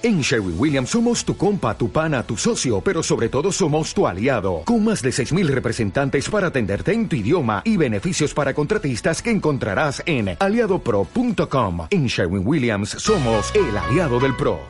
[0.00, 4.06] En Sherwin Williams somos tu compa, tu pana, tu socio, pero sobre todo somos tu
[4.06, 9.20] aliado, con más de 6.000 representantes para atenderte en tu idioma y beneficios para contratistas
[9.20, 11.88] que encontrarás en aliadopro.com.
[11.90, 14.60] En Sherwin Williams somos el aliado del PRO.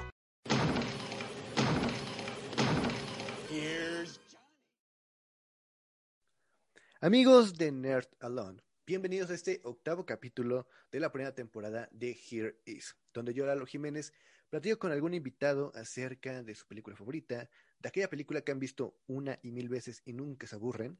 [7.02, 12.56] Amigos de Nerd Alone, bienvenidos a este octavo capítulo de la primera temporada de Here
[12.64, 14.14] Is, donde yo, Lalo Jiménez,
[14.50, 17.50] Platico con algún invitado acerca de su película favorita,
[17.80, 20.98] de aquella película que han visto una y mil veces y nunca se aburren,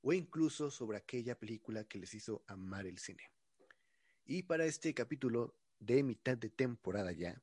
[0.00, 3.32] o incluso sobre aquella película que les hizo amar el cine.
[4.24, 7.42] Y para este capítulo de mitad de temporada ya,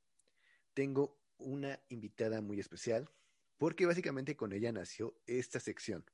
[0.74, 3.10] tengo una invitada muy especial,
[3.58, 6.06] porque básicamente con ella nació esta sección,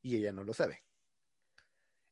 [0.00, 0.82] y ella no lo sabe.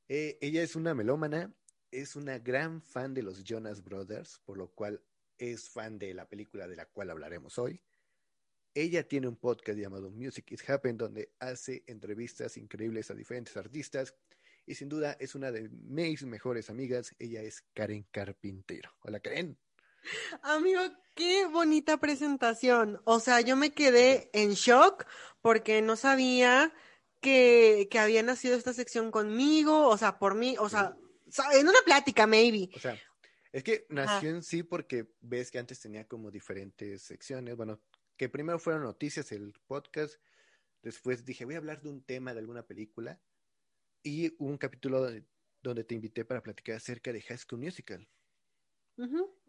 [0.09, 1.55] Eh, ella es una melómana,
[1.91, 5.03] es una gran fan de los Jonas Brothers, por lo cual
[5.39, 7.83] es fan de la película de la cual hablaremos hoy.
[8.75, 14.15] Ella tiene un podcast llamado Music Is Happen donde hace entrevistas increíbles a diferentes artistas
[14.65, 17.15] y sin duda es una de mis mejores amigas.
[17.19, 18.91] Ella es Karen Carpintero.
[19.01, 19.59] Hola Karen.
[20.43, 20.81] Amigo,
[21.15, 23.01] qué bonita presentación.
[23.05, 25.07] O sea, yo me quedé en shock
[25.41, 26.73] porque no sabía
[27.21, 30.97] que, que había nacido esta sección conmigo, o sea, por mí, o sea,
[31.55, 32.71] en una plática, maybe.
[32.75, 32.99] O sea,
[33.53, 37.55] es que nació en sí porque ves que antes tenía como diferentes secciones.
[37.55, 37.83] Bueno,
[38.17, 40.15] que primero fueron noticias, el podcast.
[40.83, 43.21] Después dije, voy a hablar de un tema de alguna película.
[44.03, 45.07] Y un capítulo
[45.63, 48.09] donde, te invité para platicar acerca de High School Musical.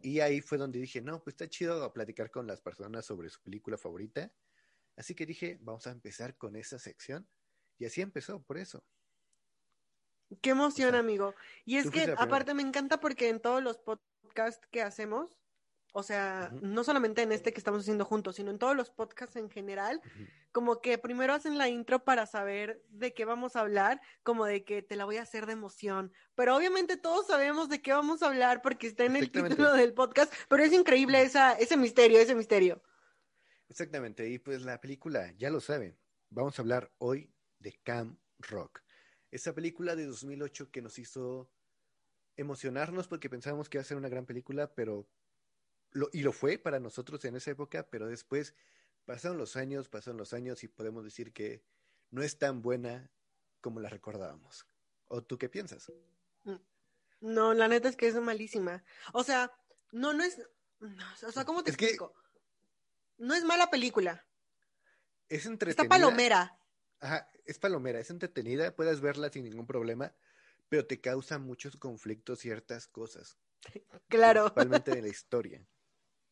[0.00, 3.40] Y ahí fue donde dije, no, pues está chido platicar con las personas sobre su
[3.42, 4.32] película favorita.
[4.96, 7.28] Así que dije, vamos a empezar con esa sección.
[7.78, 8.84] Y así empezó, por eso.
[10.40, 11.34] Qué emoción, amigo.
[11.64, 15.38] Y es que aparte me encanta porque en todos los podcasts que hacemos,
[15.92, 19.36] o sea, no solamente en este que estamos haciendo juntos, sino en todos los podcasts
[19.36, 20.02] en general,
[20.50, 24.64] como que primero hacen la intro para saber de qué vamos a hablar, como de
[24.64, 26.12] que te la voy a hacer de emoción.
[26.34, 29.94] Pero obviamente todos sabemos de qué vamos a hablar porque está en el título del
[29.94, 32.82] podcast, pero es increíble esa, ese misterio, ese misterio.
[33.68, 35.96] Exactamente, y pues la película, ya lo saben,
[36.28, 38.82] vamos a hablar hoy de Cam Rock.
[39.34, 41.50] Esa película de 2008 que nos hizo
[42.36, 45.08] emocionarnos porque pensábamos que iba a ser una gran película, pero
[45.90, 48.54] lo, y lo fue para nosotros en esa época, pero después
[49.04, 51.64] pasaron los años, pasaron los años y podemos decir que
[52.10, 53.10] no es tan buena
[53.60, 54.68] como la recordábamos.
[55.08, 55.90] ¿O tú qué piensas?
[56.44, 56.54] Mm,
[57.22, 58.84] no, la neta es que es malísima.
[59.12, 59.50] O sea,
[59.90, 60.40] no, no es.
[61.26, 62.14] o sea, ¿cómo te explico?
[63.18, 64.24] No es mala película.
[65.28, 65.82] Es entretenida.
[65.82, 66.56] Está palomera.
[67.00, 70.14] Ajá, es palomera, es entretenida, puedes verla sin ningún problema,
[70.68, 73.38] pero te causa muchos conflictos ciertas cosas.
[74.08, 74.44] Claro.
[74.44, 75.66] Principalmente de la historia.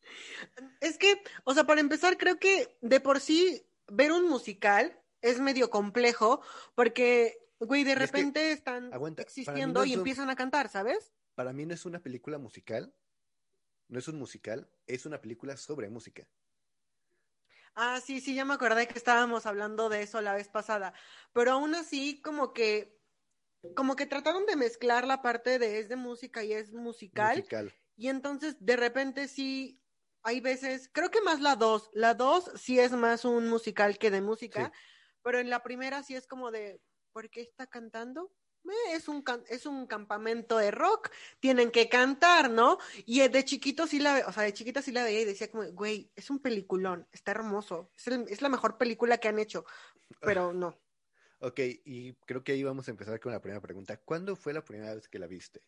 [0.81, 5.39] Es que, o sea, para empezar, creo que de por sí ver un musical es
[5.39, 6.41] medio complejo
[6.75, 11.13] porque, güey, de repente están existiendo y empiezan a cantar, ¿sabes?
[11.35, 12.93] Para mí no es una película musical,
[13.87, 16.27] no es un musical, es una película sobre música.
[17.75, 20.93] Ah, sí, sí, ya me acordé que estábamos hablando de eso la vez pasada,
[21.33, 22.99] pero aún así como que
[23.75, 27.37] como que trataron de mezclar la parte de es de música y es musical.
[27.37, 27.73] musical.
[27.95, 29.81] Y entonces de repente sí
[30.23, 34.11] hay veces, creo que más la dos, la dos sí es más un musical que
[34.11, 34.71] de música,
[35.23, 36.81] pero en la primera sí es como de
[37.13, 38.33] ¿por qué está cantando?
[38.65, 41.09] Eh, es un, es un campamento de rock,
[41.39, 42.77] tienen que cantar, ¿no?
[43.05, 45.63] Y de chiquito sí la, o sea, de chiquita sí la veía y decía como,
[45.71, 49.65] güey, es un peliculón, está hermoso, es, es la mejor película que han hecho,
[50.21, 50.79] pero no.
[51.39, 53.97] Ok, y creo que ahí vamos a empezar con la primera pregunta.
[53.97, 55.61] ¿Cuándo fue la primera vez que la viste?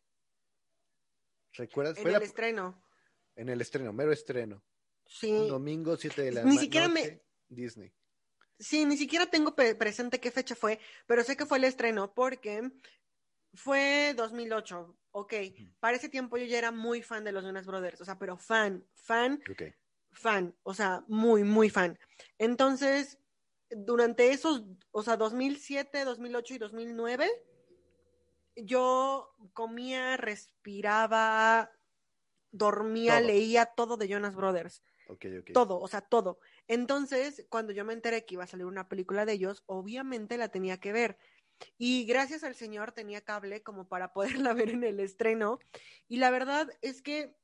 [1.52, 1.98] ¿Recuerdas?
[1.98, 2.82] En el estreno.
[3.36, 4.64] En el estreno, mero estreno.
[5.06, 5.32] Sí.
[5.34, 7.22] Un domingo, 7 de la Ni siquiera me...
[7.50, 7.94] Disney.
[8.60, 12.72] Sí, ni siquiera tengo presente qué fecha fue, pero sé que fue el estreno porque
[13.54, 14.98] fue 2008.
[15.12, 15.34] Ok,
[15.80, 18.38] para ese tiempo yo ya era muy fan de los Jonas Brothers, o sea, pero
[18.38, 19.42] fan, fan,
[20.12, 21.98] fan, o sea, muy, muy fan.
[22.38, 23.18] Entonces,
[23.70, 27.30] durante esos, o sea, 2007, 2008 y 2009,
[28.56, 31.72] yo comía, respiraba,
[32.52, 34.84] dormía, leía todo de Jonas Brothers.
[35.54, 36.40] Todo, o sea, todo.
[36.68, 40.50] Entonces, cuando yo me enteré que iba a salir una película de ellos, obviamente la
[40.50, 41.18] tenía que ver.
[41.78, 45.60] Y gracias al Señor tenía cable como para poderla ver en el estreno.
[46.08, 47.36] Y la verdad es que,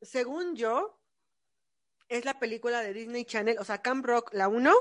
[0.00, 1.00] según yo,
[2.08, 4.72] es la película de Disney Channel, o sea, Camp Rock, la 1,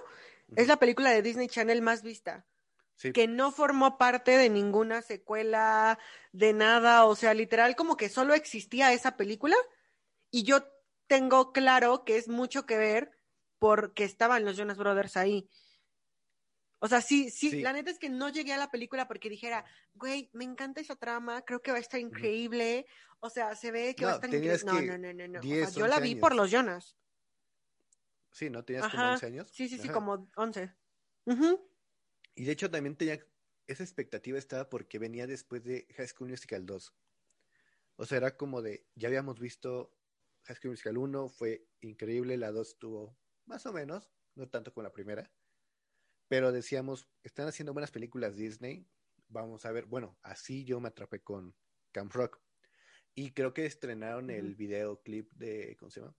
[0.56, 2.46] es la película de Disney Channel más vista.
[3.14, 5.98] Que no formó parte de ninguna secuela,
[6.34, 9.56] de nada, o sea, literal como que solo existía esa película
[10.32, 10.66] y yo
[11.08, 13.19] tengo claro que es mucho que ver
[13.60, 15.50] porque estaban los Jonas Brothers ahí.
[16.80, 17.62] O sea, sí, sí, Sí.
[17.62, 19.66] la neta es que no llegué a la película porque dijera,
[19.96, 22.86] güey, me encanta esa trama, creo que va a estar increíble.
[23.20, 24.60] O sea, se ve que va a estar increíble.
[24.66, 25.40] No, no, no, no, no.
[25.40, 26.22] O 10, sea, yo la 11 vi años.
[26.22, 26.96] por los Jonas.
[28.32, 28.64] Sí, ¿no?
[28.64, 29.12] Tenías como Ajá.
[29.14, 29.50] 11 años.
[29.52, 30.74] Sí, sí, sí, como 11.
[31.26, 31.70] Ujú.
[32.36, 33.20] Y de hecho también tenía,
[33.68, 36.94] esa expectativa estaba porque venía después de High School Musical 2.
[37.98, 39.94] O sea, era como de, ya habíamos visto
[40.46, 43.18] High School Musical 1, fue increíble, la 2 estuvo
[43.50, 45.30] más o menos, no tanto como la primera.
[46.30, 48.88] Pero decíamos, están haciendo buenas películas Disney,
[49.28, 51.56] vamos a ver, bueno, así yo me atrapé con
[51.92, 52.40] Camp Rock.
[53.16, 56.16] Y creo que estrenaron el videoclip de, ¿cómo se llama?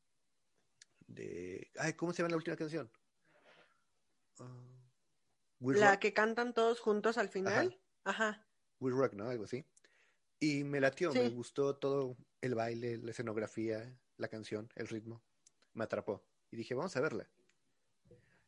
[1.07, 2.91] De, ay, ¿cómo se llama la última canción?
[4.39, 4.91] Ah,
[5.61, 6.01] La Rock.
[6.01, 7.81] que cantan todos juntos al final.
[8.05, 8.47] Ajá.
[8.81, 9.29] We Rock, ¿no?
[9.29, 9.65] Algo así.
[10.41, 15.23] Y me latió, me gustó todo el baile, la escenografía, la canción, el ritmo.
[15.75, 16.30] Me atrapó.
[16.51, 17.29] Y dije, vamos a verla.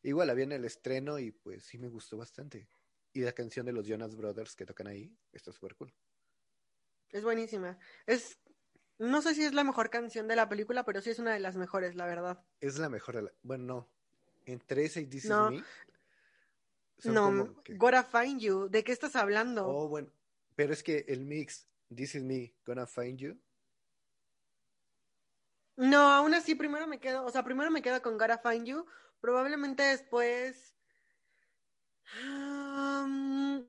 [0.01, 2.67] Igual había en el estreno y pues sí me gustó bastante.
[3.13, 5.93] Y la canción de los Jonas Brothers que tocan ahí está súper cool.
[7.11, 7.77] Es buenísima.
[8.05, 8.39] Es,
[8.97, 11.39] no sé si es la mejor canción de la película, pero sí es una de
[11.39, 12.43] las mejores, la verdad.
[12.59, 13.31] Es la mejor de la...
[13.43, 13.89] Bueno, no.
[14.45, 15.51] Entre esa y This No.
[15.53, 15.65] Is Me.
[16.97, 18.67] son no, como que- Gotta Find You.
[18.69, 19.65] ¿De qué estás hablando?
[19.67, 20.09] Oh, bueno.
[20.55, 23.39] Pero es que el mix, This Is Me, Gonna Find You.
[25.75, 28.85] No, aún así, primero me quedo, o sea, primero me quedo con Gotta Find You.
[29.19, 30.75] Probablemente después.
[32.21, 33.65] um,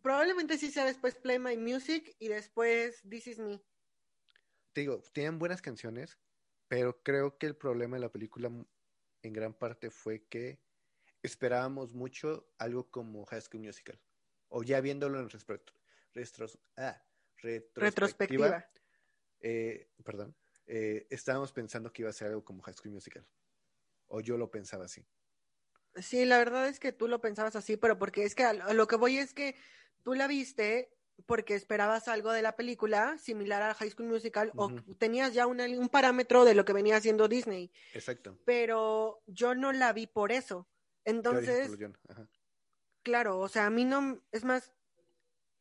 [0.00, 3.60] probablemente sí sea después Play My Music y después This Is Me.
[4.72, 6.18] te digo, tienen buenas canciones,
[6.68, 8.50] pero creo que el problema de la película
[9.22, 10.62] en gran parte fue que
[11.22, 14.00] esperábamos mucho algo como High School Musical.
[14.48, 15.62] O ya viéndolo en respro-
[16.14, 17.04] restros- ah,
[17.36, 18.70] retrospectiva, Retrospectiva.
[19.40, 20.36] eh, perdón,
[20.66, 23.26] eh, estábamos pensando que iba a ser algo como High School Musical.
[24.06, 25.06] O yo lo pensaba así.
[25.96, 28.86] Sí, la verdad es que tú lo pensabas así, pero porque es que a lo
[28.86, 29.56] que voy es que
[30.02, 30.96] tú la viste
[31.26, 35.66] porque esperabas algo de la película similar a High School Musical o tenías ya una-
[35.66, 38.38] un parámetro de lo que venía haciendo Disney, Exacto.
[38.44, 40.68] pero yo no la vi por eso.
[41.04, 41.70] Entonces,
[42.08, 42.28] ajá.
[43.02, 44.72] claro, o sea, a mí no, es más,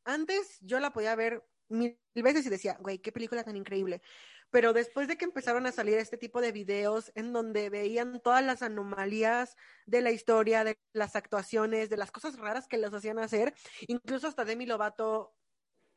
[0.05, 4.01] antes yo la podía ver mil veces y decía, güey, qué película tan increíble.
[4.51, 8.43] Pero después de que empezaron a salir este tipo de videos en donde veían todas
[8.43, 9.55] las anomalías
[9.85, 13.53] de la historia, de las actuaciones, de las cosas raras que los hacían hacer,
[13.87, 15.35] incluso hasta Demi Lovato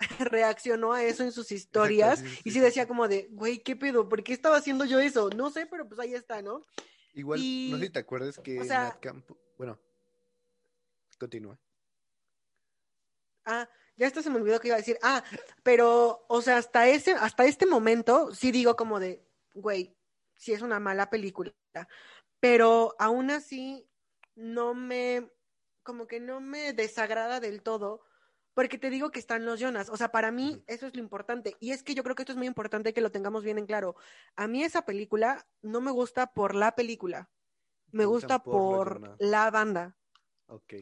[0.19, 3.77] reaccionó a eso en sus historias sí, sí, y sí, decía como de, güey, ¿qué
[3.77, 4.09] pedo?
[4.09, 5.31] ¿Por qué estaba haciendo yo eso?
[5.31, 6.67] No sé, pero pues ahí está, ¿no?
[7.15, 9.79] Igual, y- no sé si te acuerdas que o sea- Nat Campo, bueno,
[11.19, 11.59] continúa.
[13.45, 14.99] Ah, ya esto se me olvidó que iba a decir.
[15.03, 15.23] Ah,
[15.63, 19.97] pero, o sea, hasta ese, hasta este momento sí digo como de, güey,
[20.35, 21.53] sí es una mala película.
[22.41, 23.89] Pero aún así
[24.35, 25.31] no me,
[25.83, 28.03] como que no me desagrada del todo,
[28.55, 29.89] porque te digo que están los Jonas.
[29.89, 31.57] O sea, para mí eso es lo importante.
[31.61, 33.67] Y es que yo creo que esto es muy importante que lo tengamos bien en
[33.67, 33.97] claro.
[34.37, 37.31] A mí esa película no me gusta por la película.
[37.91, 39.97] Me gusta por la banda.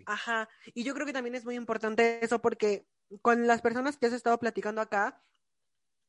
[0.07, 2.87] Ajá, y yo creo que también es muy importante eso porque
[3.23, 5.23] con las personas que has estado platicando acá,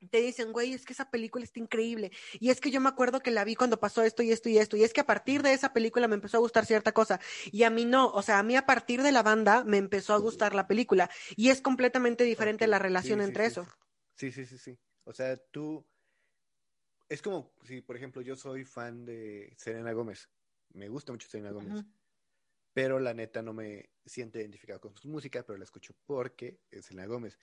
[0.09, 2.11] te dicen, güey, es que esa película está increíble.
[2.39, 4.57] Y es que yo me acuerdo que la vi cuando pasó esto y esto y
[4.57, 4.75] esto.
[4.75, 7.19] Y es que a partir de esa película me empezó a gustar cierta cosa.
[7.51, 10.13] Y a mí no, o sea, a mí a partir de la banda me empezó
[10.13, 11.09] a gustar la película.
[11.36, 13.51] Y es completamente diferente la relación sí, entre sí.
[13.51, 13.67] eso.
[14.15, 14.79] Sí, sí, sí, sí.
[15.03, 15.86] O sea, tú...
[17.07, 20.29] Es como si, por ejemplo, yo soy fan de Selena Gómez.
[20.74, 21.83] Me gusta mucho Selena Gómez.
[22.73, 26.85] Pero la neta no me siento identificado con su música, pero la escucho porque es
[26.85, 27.37] Selena Gómez.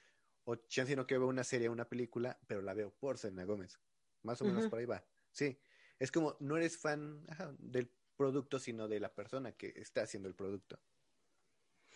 [0.44, 3.44] O chance no que veo una serie o una película, pero la veo por Selena
[3.44, 3.78] Gómez.
[4.22, 5.04] Más o menos por ahí va.
[5.30, 5.60] Sí.
[5.98, 10.28] Es como, no eres fan ajá, del producto, sino de la persona que está haciendo
[10.28, 10.80] el producto.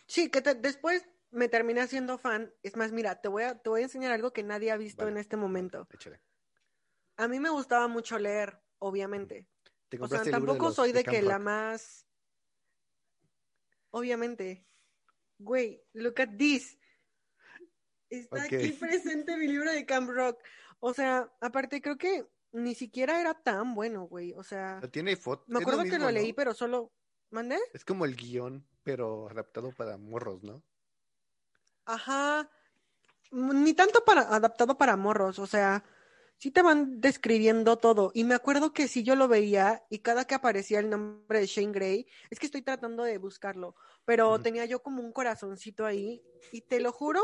[0.07, 2.53] Sí, que te- después me terminé haciendo fan.
[2.61, 5.03] Es más, mira, te voy a, te voy a enseñar algo que nadie ha visto
[5.03, 5.87] Vale, en este momento.
[5.91, 6.21] Échale.
[7.17, 9.47] A mí me gustaba mucho leer, obviamente.
[9.89, 12.07] ¿Te O sea, libro de tampoco los- soy de, que la más.
[13.93, 14.65] Obviamente.
[15.37, 16.77] Güey, look at this.
[18.09, 20.39] Está aquí presente mi libro de Camp Rock.
[20.79, 24.33] O sea, aparte creo que ni siquiera era tan bueno, güey.
[24.33, 25.47] O sea, tiene fotos.
[25.47, 26.91] me acuerdo que lo leí, pero solo.
[27.29, 27.57] ¿Mandé?
[27.73, 30.63] Es como el guion, pero adaptado para morros, ¿no?
[31.85, 32.49] Ajá.
[33.31, 35.83] Ni tanto para adaptado para morros, o sea,
[36.43, 38.11] sí te van describiendo todo.
[38.13, 41.45] Y me acuerdo que si yo lo veía y cada que aparecía el nombre de
[41.45, 46.21] Shane Gray, es que estoy tratando de buscarlo, pero tenía yo como un corazoncito ahí
[46.51, 47.21] y te lo juro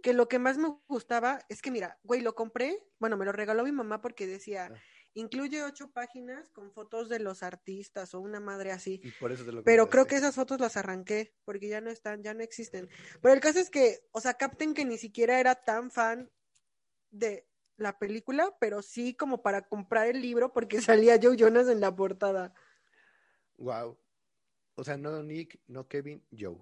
[0.00, 3.32] que lo que más me gustaba es que mira, güey, lo compré, bueno, me lo
[3.32, 4.78] regaló mi mamá porque decía, Ah.
[5.14, 9.00] incluye ocho páginas con fotos de los artistas o una madre así.
[9.02, 11.90] Y por eso te lo Pero creo que esas fotos las arranqué porque ya no
[11.90, 12.88] están, ya no existen.
[13.20, 16.30] Pero el caso es que, o sea, capten que ni siquiera era tan fan
[17.10, 17.44] de
[17.76, 21.94] la película, pero sí como para comprar el libro porque salía Joe Jonas en la
[21.94, 22.54] portada.
[23.58, 23.98] Wow.
[24.74, 26.58] O sea, no Nick, no Kevin, Joe.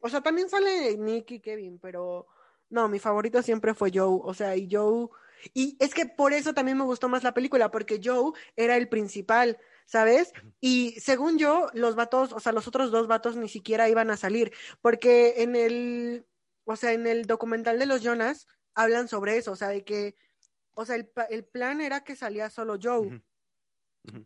[0.00, 2.26] O sea, también sale Nick y Kevin, pero
[2.68, 4.20] no, mi favorito siempre fue Joe.
[4.22, 5.08] O sea, y Joe.
[5.54, 8.88] Y es que por eso también me gustó más la película, porque Joe era el
[8.88, 10.32] principal, ¿sabes?
[10.60, 14.16] Y según yo, los vatos, o sea, los otros dos vatos ni siquiera iban a
[14.16, 16.26] salir, porque en el,
[16.64, 20.16] o sea, en el documental de los Jonas hablan sobre eso, o sea, de que,
[20.74, 23.22] o sea, el, el plan era que salía solo Joe.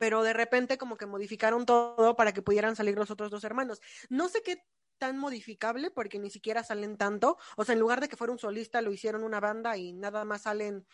[0.01, 3.81] Pero de repente como que modificaron todo para que pudieran salir los otros dos hermanos.
[4.09, 4.65] No sé qué
[4.99, 8.41] tan modificable porque ni siquiera salen tanto, o sea, en lugar de que fuera un
[8.41, 10.85] solista lo hicieron una banda y nada más salen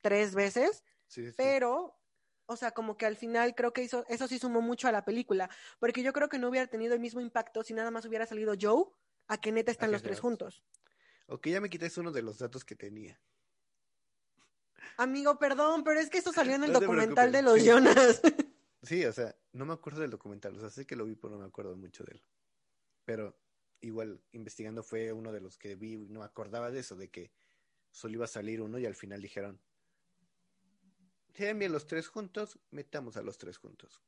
[0.00, 1.34] tres veces, Sí, sí.
[1.36, 2.00] pero,
[2.46, 5.04] o sea, como que al final creo que hizo, eso sí sumó mucho a la
[5.04, 8.26] película, porque yo creo que no hubiera tenido el mismo impacto si nada más hubiera
[8.26, 8.86] salido Joe
[9.28, 10.64] a que neta están los tres juntos.
[11.32, 13.18] Ok, ya me quites uno de los datos que tenía.
[14.98, 17.66] Amigo, perdón, pero es que eso salió en el No documental de los sí.
[17.66, 18.20] Jonas.
[18.84, 20.56] Sí, o sea, no me acuerdo del documental.
[20.56, 22.22] O sea, sé que lo vi, pero no me acuerdo mucho de él.
[23.04, 23.38] Pero
[23.80, 27.30] igual, investigando fue uno de los que vi, no me acordaba de eso, de que
[27.92, 29.60] solo iba a salir uno y al final dijeron,
[31.32, 34.02] si bien los tres juntos, metamos a los tres juntos.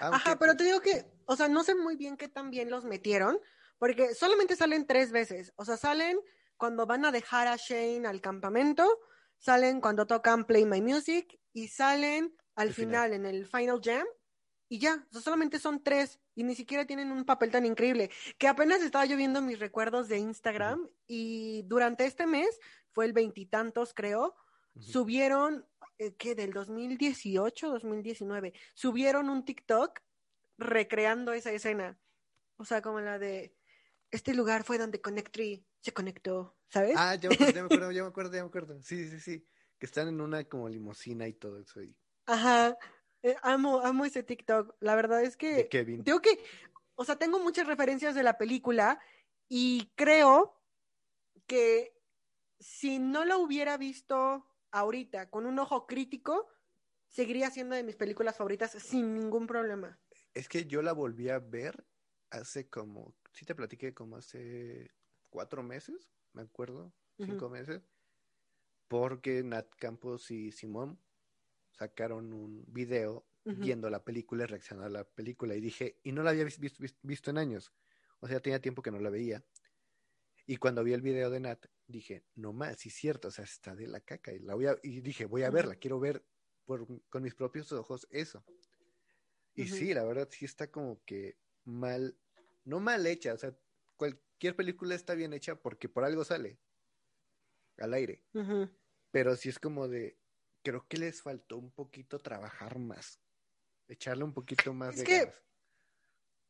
[0.00, 2.50] Aunque, Ajá, pero pues, te digo que, o sea, no sé muy bien qué tan
[2.50, 3.40] bien los metieron,
[3.84, 5.52] porque solamente salen tres veces.
[5.56, 6.18] O sea, salen
[6.56, 8.98] cuando van a dejar a Shane al campamento,
[9.36, 14.06] salen cuando tocan Play My Music y salen al Al final, en el Final Jam.
[14.70, 18.10] Y ya, o sea, solamente son tres y ni siquiera tienen un papel tan increíble.
[18.38, 22.58] Que apenas estaba yo viendo mis recuerdos de Instagram y durante este mes,
[22.90, 24.34] fue el veintitantos creo,
[24.80, 26.34] subieron, eh, ¿qué?
[26.34, 30.00] Del 2018, 2019, subieron un TikTok
[30.56, 31.98] recreando esa escena.
[32.56, 33.54] O sea, como la de,
[34.14, 36.94] este lugar fue donde Connect Tree se conectó, ¿sabes?
[36.96, 38.82] Ah, ya me acuerdo, ya me acuerdo, ya me acuerdo, ya me acuerdo.
[38.82, 39.46] Sí, sí, sí.
[39.78, 41.82] Que están en una como limusina y todo eso.
[41.82, 42.76] Y Ajá.
[43.22, 44.76] Eh, amo, amo ese TikTok.
[44.80, 46.04] La verdad es que, de Kevin.
[46.04, 46.38] digo que,
[46.94, 49.00] o sea, tengo muchas referencias de la película
[49.48, 50.60] y creo
[51.46, 51.98] que
[52.60, 56.48] si no lo hubiera visto ahorita con un ojo crítico,
[57.08, 59.98] seguiría siendo de mis películas favoritas sin ningún problema.
[60.34, 61.84] Es que yo la volví a ver
[62.34, 64.90] hace como, sí te platiqué como hace
[65.30, 67.82] cuatro meses, me acuerdo, cinco meses,
[68.88, 70.98] porque Nat Campos y Simón
[71.72, 73.60] sacaron un video Ujú.
[73.60, 76.58] viendo la película y reaccionando a la película y dije, y no la había vis-
[76.58, 77.72] vis- vis- visto en años,
[78.20, 79.44] o sea, tenía tiempo que no la veía.
[80.46, 83.44] Y cuando vi el video de Nat, dije, no más, sí es cierto, o sea,
[83.44, 84.32] está de la caca.
[84.32, 85.54] Y, la voy a, y dije, voy a Ujú.
[85.56, 86.22] verla, quiero ver
[86.66, 88.44] por, con mis propios ojos eso.
[89.54, 92.18] Y sí, la verdad sí está como que mal,
[92.64, 93.54] no mal hecha, o sea,
[93.96, 96.58] cualquier película está bien hecha porque por algo sale
[97.78, 98.24] al aire.
[99.10, 100.18] Pero sí es como de,
[100.62, 103.20] creo que les faltó un poquito trabajar más,
[103.88, 105.40] echarle un poquito más Es de que- ganas.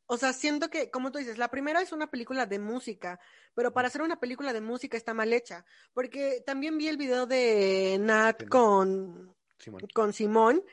[0.07, 3.19] O sea, siento que, como tú dices, la primera es una película de música,
[3.55, 7.25] pero para hacer una película de música está mal hecha, porque también vi el video
[7.25, 8.49] de Nat De Nat.
[8.51, 9.81] con, Simón.
[9.95, 10.63] con Simón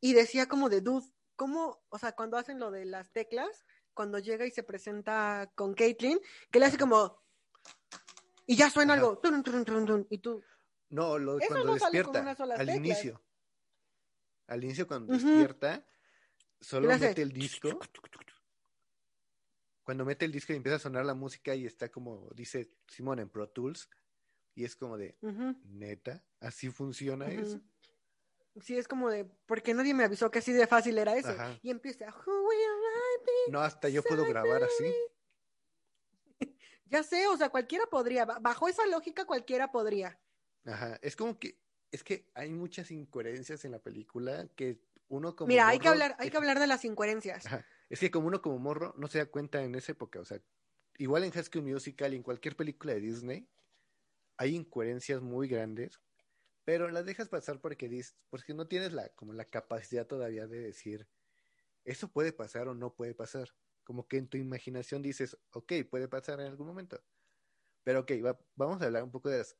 [0.00, 1.80] y decía como de dude, ¿cómo?
[1.88, 6.18] O sea, cuando hacen lo de las teclas, cuando llega y se presenta con Caitlyn,
[6.50, 7.20] que le hace como
[8.46, 9.02] y ya suena Ajá.
[9.02, 10.42] algo, tun, tun, tun, tun, y tú,
[10.88, 13.22] No, lo, Eso cuando no sale con despierta, una sola al inicio.
[14.48, 15.86] Al inicio cuando despierta,
[16.60, 17.78] solo mete el disco.
[19.84, 23.20] Cuando mete el disco y empieza a sonar la música y está como, dice Simón
[23.20, 23.88] en Pro Tools,
[24.56, 25.16] y es como de,
[25.62, 27.60] neta, así funciona eso.
[28.60, 31.30] Sí, es como de, porque nadie me avisó que así de fácil era eso.
[31.30, 31.56] Ajá.
[31.62, 32.69] Y empieza, Who will?
[33.50, 34.84] No, hasta yo puedo grabar así.
[36.86, 40.18] Ya sé, o sea, cualquiera podría, ba- bajo esa lógica cualquiera podría.
[40.64, 41.60] Ajá, es como que,
[41.92, 46.16] es que hay muchas incoherencias en la película que uno como Mira, hay que hablar,
[46.18, 47.46] hay que hablar de las incoherencias.
[47.46, 47.64] Ajá.
[47.88, 50.40] Es que como uno como morro no se da cuenta en esa época, o sea,
[50.98, 53.48] igual en School Musical y en cualquier película de Disney
[54.36, 56.00] hay incoherencias muy grandes,
[56.64, 57.88] pero las dejas pasar porque
[58.30, 61.08] porque no tienes la como la capacidad todavía de decir
[61.84, 63.48] eso puede pasar o no puede pasar.
[63.84, 67.02] Como que en tu imaginación dices, ok, puede pasar en algún momento.
[67.82, 69.56] Pero ok, va- vamos a hablar un poco de las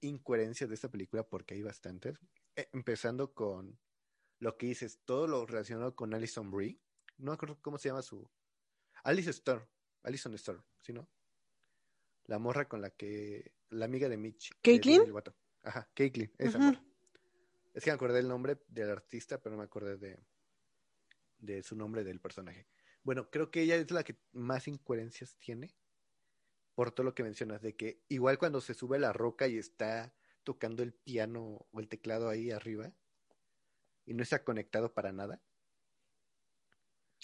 [0.00, 2.18] incoherencias de esta película porque hay bastantes.
[2.56, 3.78] Eh, empezando con
[4.40, 6.80] lo que dices, todo lo relacionado con Alison Brie.
[7.18, 8.28] No me acuerdo cómo se llama su.
[9.04, 9.68] Alice Storr.
[10.02, 11.08] Alison Storr, ¿sí no?
[12.24, 13.52] La morra con la que.
[13.70, 14.50] La amiga de Mitch.
[15.08, 15.36] Lovato.
[15.62, 16.82] Ajá, Caitlyn, esa morra.
[17.74, 20.18] Es que me acordé del nombre del artista, pero no me acordé de,
[21.38, 22.66] de su nombre del personaje.
[23.02, 25.74] Bueno, creo que ella es la que más incoherencias tiene
[26.74, 29.58] por todo lo que mencionas, de que igual cuando se sube a la roca y
[29.58, 30.14] está
[30.44, 32.92] tocando el piano o el teclado ahí arriba
[34.06, 35.40] y no está conectado para nada.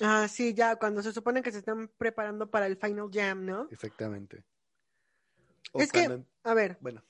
[0.01, 3.69] Ah, sí, ya, cuando se supone que se están preparando para el Final Jam, ¿no?
[3.71, 4.45] Exactamente.
[5.73, 6.77] O es que, a ver.
[6.81, 7.05] Bueno.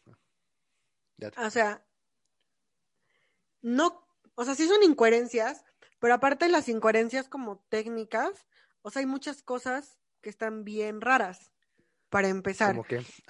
[1.39, 1.85] O sea,
[3.63, 5.65] no, o sea, sí son incoherencias,
[6.05, 8.47] pero aparte de las incoherencias como técnicas,
[8.83, 11.51] o sea, hay muchas cosas que están bien raras,
[12.11, 12.77] para empezar.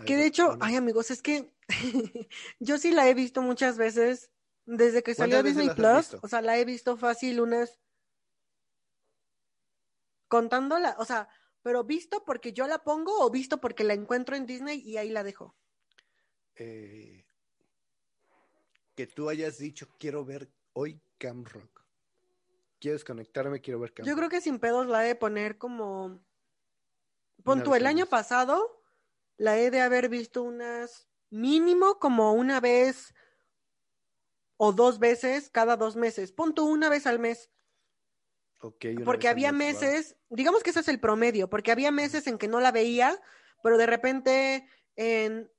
[0.05, 1.55] Que de hecho, ay amigos, es que
[2.59, 4.33] yo sí la he visto muchas veces
[4.67, 7.79] desde que salió Disney Plus, o sea, la he visto fácil unas
[10.27, 11.29] contándola, o sea,
[11.63, 15.11] pero visto porque yo la pongo o visto porque la encuentro en Disney y ahí
[15.11, 15.55] la dejo.
[16.57, 17.25] Eh,
[18.97, 21.84] que tú hayas dicho, quiero ver hoy Cam Rock.
[22.85, 26.23] Quiero desconectarme, quiero ver Yo creo que sin pedos la he de poner como...
[27.43, 28.83] Pon tú, el año pasado
[29.39, 33.15] la he de haber visto unas mínimo como una vez
[34.59, 36.31] o dos veces cada dos meses.
[36.31, 37.51] Pon tú una vez al mes.
[39.03, 42.61] Porque había meses, digamos que ese es el promedio, porque había meses en que no
[42.61, 43.19] la veía,
[43.63, 45.51] pero de repente en,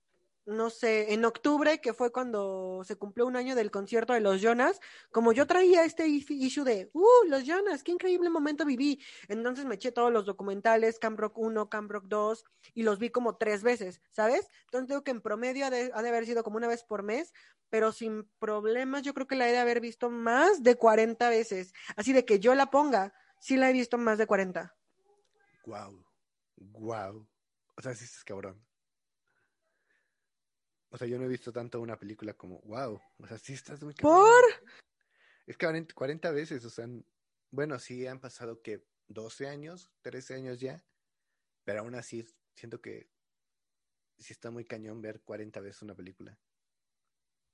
[0.45, 4.41] no sé, en octubre, que fue cuando se cumplió un año del concierto de los
[4.41, 4.79] Jonas,
[5.11, 9.01] como yo traía este issue de, uh, los Jonas, qué increíble momento viví.
[9.27, 13.09] Entonces me eché todos los documentales, Camp Rock 1, Camp Rock 2, y los vi
[13.09, 14.49] como tres veces, ¿sabes?
[14.65, 17.01] Entonces digo que en promedio ha de, ha de haber sido como una vez por
[17.01, 17.33] mes,
[17.69, 21.73] pero sin problemas, yo creo que la he de haber visto más de 40 veces.
[21.95, 24.75] Así de que yo la ponga, sí la he visto más de 40.
[25.65, 26.05] Wow,
[26.57, 27.27] wow.
[27.75, 28.63] O sea, sí es cabrón.
[30.95, 33.83] O sea, yo no he visto tanto una película como, wow, o sea, sí estás
[33.83, 33.93] muy...
[33.95, 34.45] ¿Por?
[35.45, 36.87] Es que 40 veces, o sea,
[37.51, 40.85] bueno, sí han pasado que 12 años, 13 años ya,
[41.65, 43.09] pero aún así siento que
[44.19, 46.39] sí está muy cañón ver 40 veces una película.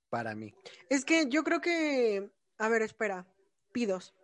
[0.08, 0.54] Para mí.
[0.88, 3.26] Es que yo creo que, a ver, espera,
[3.72, 4.14] pidos.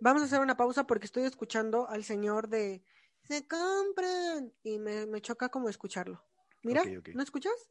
[0.00, 2.82] Vamos a hacer una pausa porque estoy escuchando al señor de
[3.24, 6.24] se compran y me, choca como escucharlo.
[6.62, 7.68] Mira, ¿no escuchas?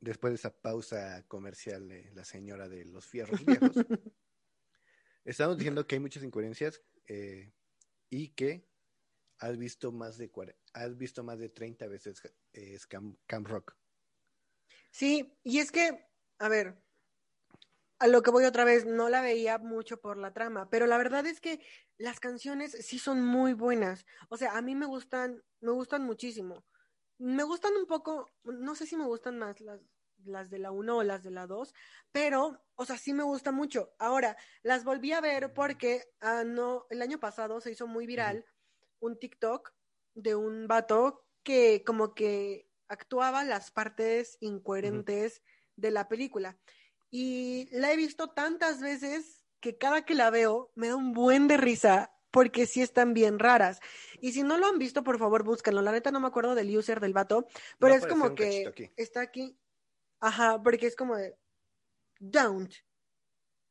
[0.00, 3.76] Después de esa pausa comercial de la señora de los fierros viejos,
[5.24, 7.52] estamos diciendo que hay muchas incoherencias eh,
[8.10, 8.68] y que
[9.38, 10.30] has visto más de
[10.72, 13.76] has visto más de 30 veces eh, Camp Rock.
[14.90, 16.06] Sí, y es que,
[16.38, 16.82] a ver,
[17.98, 20.98] a lo que voy otra vez, no la veía mucho por la trama, pero la
[20.98, 21.60] verdad es que
[21.96, 24.06] las canciones sí son muy buenas.
[24.28, 26.64] O sea, a mí me gustan, me gustan muchísimo.
[27.18, 29.80] Me gustan un poco, no sé si me gustan más las,
[30.24, 31.74] las de la 1 o las de la 2,
[32.12, 33.94] pero, o sea, sí me gusta mucho.
[33.98, 38.44] Ahora, las volví a ver porque ah, no, el año pasado se hizo muy viral
[39.00, 39.72] un TikTok
[40.14, 45.42] de un vato que como que actuaba las partes incoherentes
[45.76, 46.58] de la película.
[47.10, 51.48] Y la he visto tantas veces que cada que la veo me da un buen
[51.48, 53.80] de risa porque sí están bien raras.
[54.20, 55.82] Y si no lo han visto, por favor, búscanlo.
[55.82, 57.48] La neta no me acuerdo del user del vato,
[57.80, 59.58] pero es como que está aquí.
[60.20, 61.36] Ajá, porque es como de
[62.20, 62.72] don't.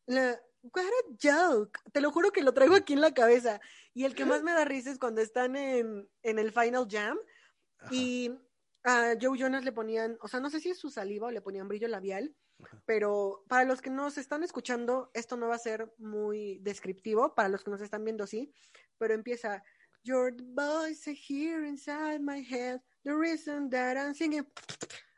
[0.05, 1.79] what a joke.
[1.93, 3.61] Te lo juro que lo traigo aquí en la cabeza.
[3.93, 7.17] Y el que más me da risa es cuando están en, en el Final Jam
[7.89, 8.37] y
[8.83, 11.41] a Joe Jonas le ponían, o sea, no sé si es su saliva o le
[11.41, 12.35] ponían brillo labial,
[12.85, 17.49] pero para los que nos están escuchando, esto no va a ser muy descriptivo, para
[17.49, 18.53] los que nos están viendo sí,
[18.97, 19.63] pero empieza,
[20.03, 24.45] Your voice here inside my head, the reason that I'm singing,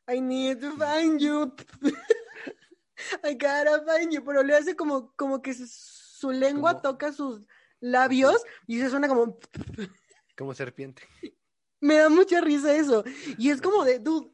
[0.07, 1.53] I need to find you,
[3.23, 7.41] I gotta find you, pero le hace como, como que su lengua toca sus
[7.79, 9.37] labios y se suena como...
[10.37, 11.03] Como serpiente.
[11.81, 13.03] Me da mucha risa eso.
[13.37, 14.29] Y es como de, dude,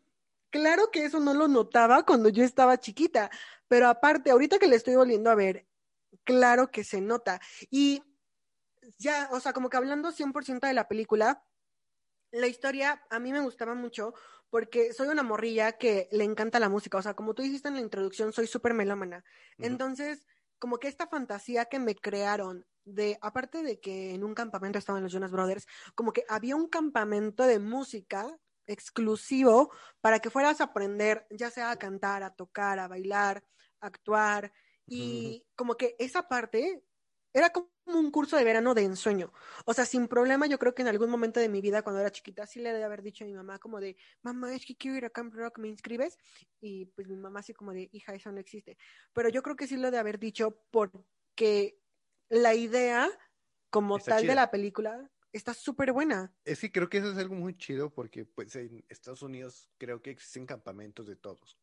[0.50, 3.30] Claro que eso no lo notaba cuando yo estaba chiquita,
[3.68, 5.68] pero aparte, ahorita que le estoy volviendo a ver,
[6.24, 7.42] claro que se nota.
[7.70, 8.04] Y
[8.98, 11.44] ya, o sea, como que hablando 100% de la película,
[12.32, 14.14] la historia a mí me gustaba mucho
[14.50, 16.98] porque soy una morrilla que le encanta la música.
[16.98, 19.24] O sea, como tú dijiste en la introducción, soy súper melómana.
[19.58, 20.26] Entonces,
[20.60, 25.04] como que esta fantasía que me crearon de, aparte de que en un campamento estaban
[25.04, 30.66] los Jonas Brothers, como que había un campamento de música exclusivo para que fueras a
[30.66, 33.44] aprender, ya sea a cantar, a tocar, a bailar,
[33.80, 34.52] a actuar.
[34.88, 36.84] Y como que esa parte
[37.34, 39.32] era como un curso de verano de ensueño.
[39.66, 42.12] O sea, sin problema, yo creo que en algún momento de mi vida, cuando era
[42.12, 44.98] chiquita, sí le de haber dicho a mi mamá como de, mamá, es que quiero
[44.98, 46.18] ir a Camp Rock, ¿me inscribes?
[46.62, 48.78] Y pues mi mamá así como de, hija, eso no existe.
[49.14, 51.80] Pero yo creo que sí lo de haber dicho porque
[52.30, 53.10] la idea
[53.70, 54.32] como Está tal chida.
[54.32, 56.34] de la película está súper buena.
[56.46, 60.02] Es que creo que eso es algo muy chido porque pues en Estados Unidos creo
[60.02, 61.58] que existen campamentos de todos.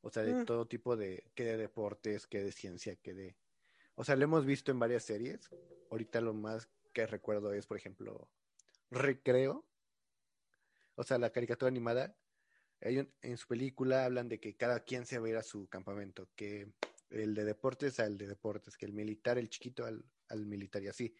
[0.00, 0.44] O sea, de Mm.
[0.46, 3.36] todo tipo de, que de deportes, que de ciencia, que de...
[3.94, 5.48] O sea, lo hemos visto en varias series.
[5.90, 8.28] Ahorita lo más que recuerdo es, por ejemplo,
[8.90, 9.64] Recreo.
[10.96, 12.16] O sea, la caricatura animada.
[12.80, 16.28] En su película hablan de que cada quien se va a ir a su campamento,
[16.34, 16.72] que
[17.10, 20.88] el de deportes al de deportes, que el militar, el chiquito al, al militar y
[20.88, 21.14] así.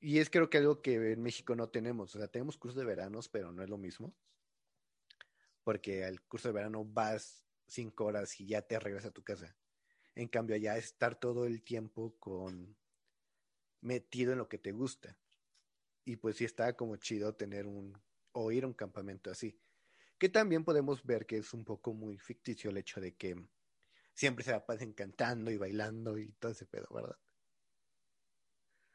[0.00, 2.14] Y es creo que algo que en México no tenemos.
[2.14, 4.14] O sea, tenemos cursos de veranos, pero no es lo mismo.
[5.62, 9.56] Porque al curso de verano vas cinco horas y ya te regresas a tu casa.
[10.14, 12.76] En cambio, allá estar todo el tiempo con
[13.82, 15.18] metido en lo que te gusta.
[16.04, 18.00] Y pues sí está como chido tener un
[18.32, 19.60] o ir a un campamento así.
[20.18, 23.36] Que también podemos ver que es un poco muy ficticio el hecho de que
[24.14, 27.18] siempre se la pasen cantando y bailando y todo ese pedo, ¿verdad?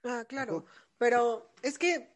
[0.05, 0.65] Ah, claro.
[0.97, 2.15] Pero es que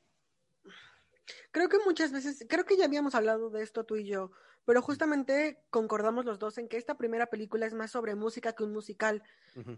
[1.52, 4.32] creo que muchas veces, creo que ya habíamos hablado de esto tú y yo,
[4.66, 8.64] pero justamente concordamos los dos en que esta primera película es más sobre música que
[8.64, 9.24] un musical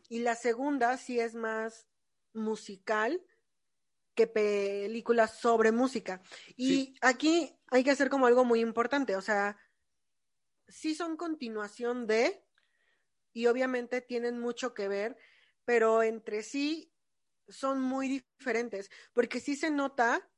[0.09, 1.87] y la segunda sí es más
[2.33, 3.25] musical
[4.15, 6.21] que película sobre música.
[6.57, 6.95] Y Sí.
[7.01, 9.57] aquí hay que hacer como algo muy importante, o sea,
[10.67, 12.45] sí son continuación de,
[13.33, 15.17] y obviamente tienen mucho que ver,
[15.63, 16.90] pero entre sí
[17.47, 20.29] son muy diferentes, porque sí se nota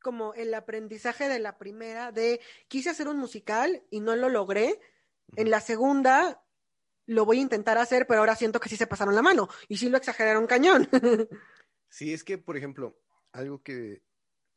[0.00, 4.80] como el aprendizaje de la primera, de quise hacer un musical y no lo logré,
[5.36, 6.44] en la segunda
[7.06, 9.76] lo voy a intentar hacer, pero ahora siento que sí se pasaron la mano y
[9.76, 10.88] sí lo exageraron cañón.
[11.88, 12.98] Sí, es que, por ejemplo,
[13.32, 14.02] algo que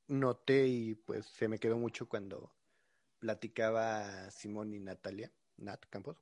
[0.08, 2.56] noté y pues se me quedó mucho cuando
[3.19, 6.17] platicaba Simón y Natalia, Nat Campos,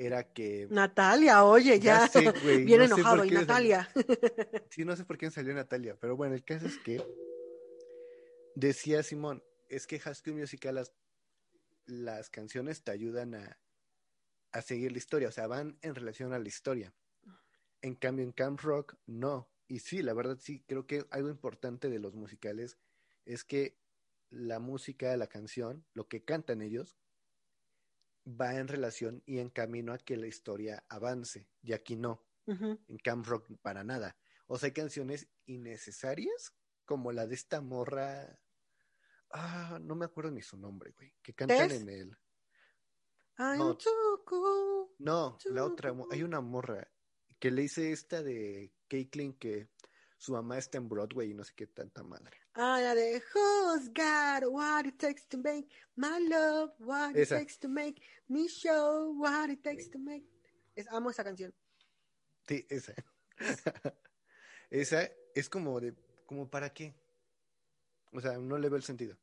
[0.00, 2.32] era que Natalia, oye, ya, Ya sé,
[2.64, 3.86] bien no enojado y Natalia.
[4.70, 7.04] sí, no sé por qué salió Natalia, pero bueno, el caso es que
[8.54, 10.94] decía Simón, es que High School Musical las,
[11.84, 13.58] las canciones te ayudan a,
[14.52, 16.94] a seguir la historia, o sea, van en relación a la historia.
[17.82, 19.50] En cambio, en Camp Rock, no.
[19.68, 22.78] Y sí, la verdad sí, creo que algo importante de los musicales
[23.26, 23.78] es que
[24.30, 26.96] la música, la canción, lo que cantan ellos,
[28.38, 31.48] va en relación y en camino a que la historia avance.
[31.62, 34.16] Y aquí no, en Camp Rock para nada.
[34.46, 38.40] O sea, hay canciones innecesarias, como la de esta morra.
[39.30, 41.14] Ah, no me acuerdo ni su nombre, güey.
[41.22, 41.82] Que cantan ¿Tess?
[41.82, 42.18] en el.
[43.38, 43.78] No.
[44.26, 44.88] cool.
[44.98, 45.94] No, la otra.
[46.10, 46.90] Hay una morra
[47.38, 49.70] que le hice esta de Caitlyn que
[50.18, 52.36] su mamá está en Broadway y no sé qué tanta madre.
[52.54, 57.58] Ah, la de Who's got what it takes to make my love, what it takes
[57.60, 60.26] to make me show, what it takes to make.
[60.74, 61.54] Es, amo esa canción.
[62.48, 62.92] Sí, esa.
[64.70, 65.94] esa es como de.
[66.26, 66.94] ¿Como para qué?
[68.12, 69.16] O sea, no le veo el sentido.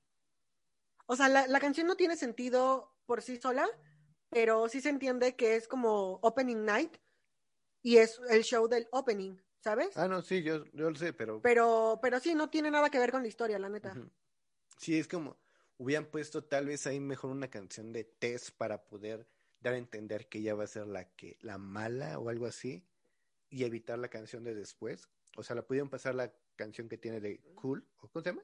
[1.06, 3.68] O sea, la, la canción no tiene sentido por sí sola,
[4.30, 6.98] pero sí se entiende que es como opening night
[7.82, 9.96] y es el show del opening, ¿sabes?
[9.98, 11.42] Ah, no, sí, yo, yo lo sé, pero.
[11.42, 13.96] Pero, pero sí, no tiene nada que ver con la historia, la neta.
[14.80, 15.38] Sí, es como
[15.78, 19.28] hubieran puesto tal vez ahí mejor una canción de Tess para poder
[19.60, 22.84] dar a entender que ella va a ser la que la mala o algo así
[23.50, 25.10] y evitar la canción de después.
[25.36, 28.44] O sea, la pudieron pasar la canción que tiene de Cool, ¿o cómo se llama?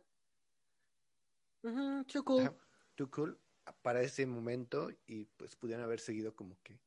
[1.63, 2.41] Ujú, too cool.
[2.41, 2.55] Ajá,
[2.95, 3.39] Too Cool
[3.81, 6.77] para ese momento y pues pudieron haber seguido como que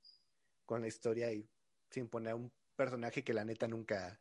[0.66, 1.48] con la historia y
[1.90, 4.20] sin poner un personaje que la neta nunca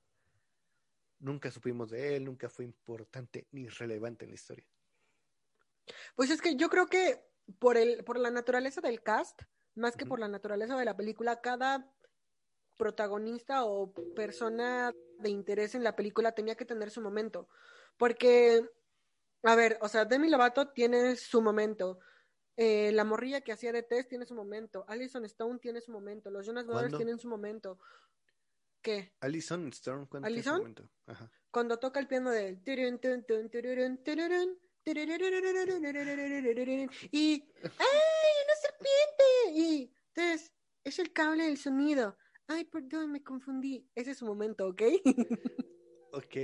[1.19, 4.67] nunca supimos de él, nunca fue importante ni relevante en la historia.
[6.15, 7.23] Pues es que yo creo que
[7.59, 9.41] por el, por la naturaleza del cast,
[9.75, 11.91] más que por la naturaleza de la película, cada
[12.77, 17.47] protagonista o persona de interés en la película tenía que tener su momento.
[17.97, 18.67] Porque,
[19.43, 21.99] a ver, o sea, Demi Lovato tiene su momento.
[22.57, 24.85] Eh, la morrilla que hacía de Tess tiene su momento.
[24.87, 26.29] Alison Stone tiene su momento.
[26.29, 26.97] Los Jonas Brothers ¿Cuándo?
[26.97, 27.79] tienen su momento.
[28.85, 29.11] ¿Qué?
[29.19, 30.75] Alison Storm cuando Alison?
[31.07, 31.31] Ajá.
[31.49, 32.49] Cuando toca el piano de
[37.11, 39.23] y ¡ay, una serpiente!
[39.55, 42.15] Y entonces es el cable del sonido.
[42.45, 43.89] Ay, perdón, me confundí.
[43.95, 44.83] Ese es su momento, ¿ok?
[46.11, 46.35] ok.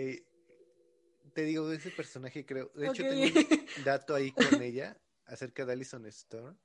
[1.35, 2.71] Te digo, ese personaje creo.
[2.73, 3.39] De hecho, tengo
[3.77, 6.57] un dato ahí con ella acerca de Alison Storm,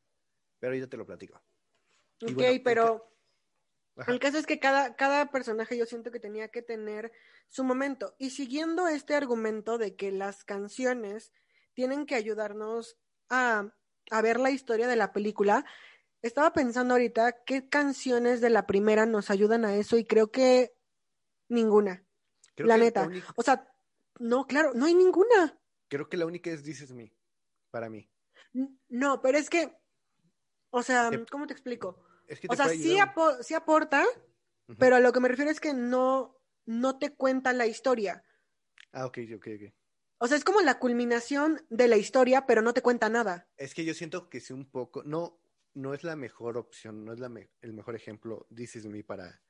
[0.59, 1.39] pero yo te lo platico.
[2.23, 3.15] Ok, pero
[3.96, 4.12] Ajá.
[4.12, 7.12] el caso es que cada, cada personaje yo siento que tenía que tener
[7.48, 8.14] su momento.
[8.18, 11.32] Y siguiendo este argumento de que las canciones
[11.74, 12.98] tienen que ayudarnos
[13.30, 13.72] a,
[14.11, 15.64] a ver la historia de la película,
[16.22, 20.74] estaba pensando ahorita qué canciones de la primera nos ayudan a eso y creo que
[21.48, 22.04] ninguna.
[22.54, 23.06] Creo la que neta.
[23.06, 23.72] única- O sea,
[24.18, 25.59] no, claro, no hay ninguna.
[25.88, 27.14] creo que la única es Is Me,
[27.70, 28.11] para mí.
[28.88, 29.76] No, pero es que,
[30.70, 32.06] o sea, ¿cómo te explico?
[32.27, 34.05] Es que O sea, sí, aporta,
[34.79, 38.25] pero a lo que me refiero es que no, no te cuenta la historia.
[38.93, 39.75] Ah, ok, ok, ok.
[40.19, 43.49] O sea, es como la culminación de la historia, pero no te cuenta nada.
[43.57, 45.41] Es que yo siento que sí un poco, no,
[45.75, 49.43] no es la mejor opción, no es la me- el mejor ejemplo, Is Me para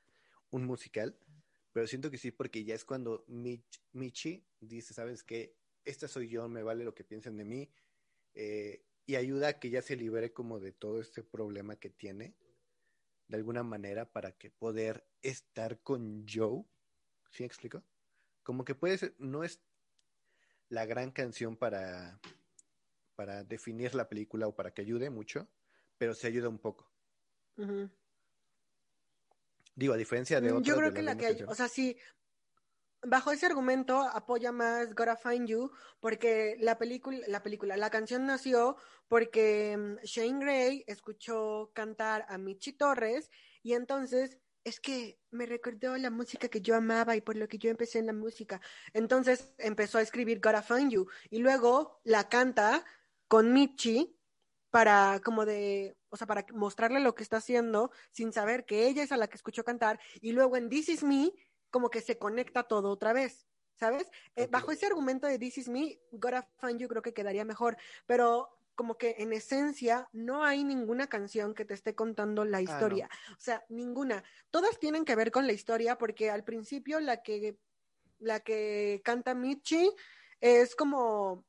[0.51, 1.17] un musical,
[1.71, 5.55] pero siento que sí porque ya es cuando Mich- Michi dice, ¿sabes qué?
[5.85, 7.71] Esta soy yo, me vale lo que piensen de mí,
[8.33, 12.35] eh, y ayuda a que ya se libere como de todo este problema que tiene,
[13.27, 16.63] de alguna manera, para que poder estar con Joe,
[17.31, 17.83] ¿sí me explico?
[18.43, 19.61] Como que puede ser, no es
[20.69, 22.19] la gran canción para
[23.15, 25.47] para definir la película o para que ayude mucho,
[25.97, 26.91] pero se ayuda un poco.
[29.75, 31.97] Digo, a diferencia de Mm, otras Yo creo que la que, hay- o sea, sí,
[33.09, 39.77] bajo ese argumento apoya más Gotta Find You, porque la película, la canción nació porque
[39.77, 43.29] mm, Shane Gray escuchó cantar a Michi Torres
[43.63, 47.57] y entonces es que me recordó la música que yo amaba y por lo que
[47.57, 48.59] yo empecé en la música.
[48.93, 52.83] Entonces empezó a escribir Gotta Find You y luego la canta
[53.29, 54.17] con Michi
[54.69, 59.03] para como de, o sea, para mostrarle lo que está haciendo sin saber que ella
[59.03, 61.31] es a la que escuchó cantar y luego en This Is Me
[61.77, 64.09] como que se conecta todo otra vez, ¿sabes?
[64.35, 67.77] Eh, bajo ese argumento de This Is Me, Gotta Find You creo que quedaría mejor,
[68.07, 73.07] pero como que en esencia no hay ninguna canción que te esté contando la historia,
[73.31, 74.23] o sea, ninguna.
[74.49, 77.59] Todas tienen que ver con la historia porque al principio la que
[78.17, 79.91] la que canta Michi
[80.41, 81.45] es como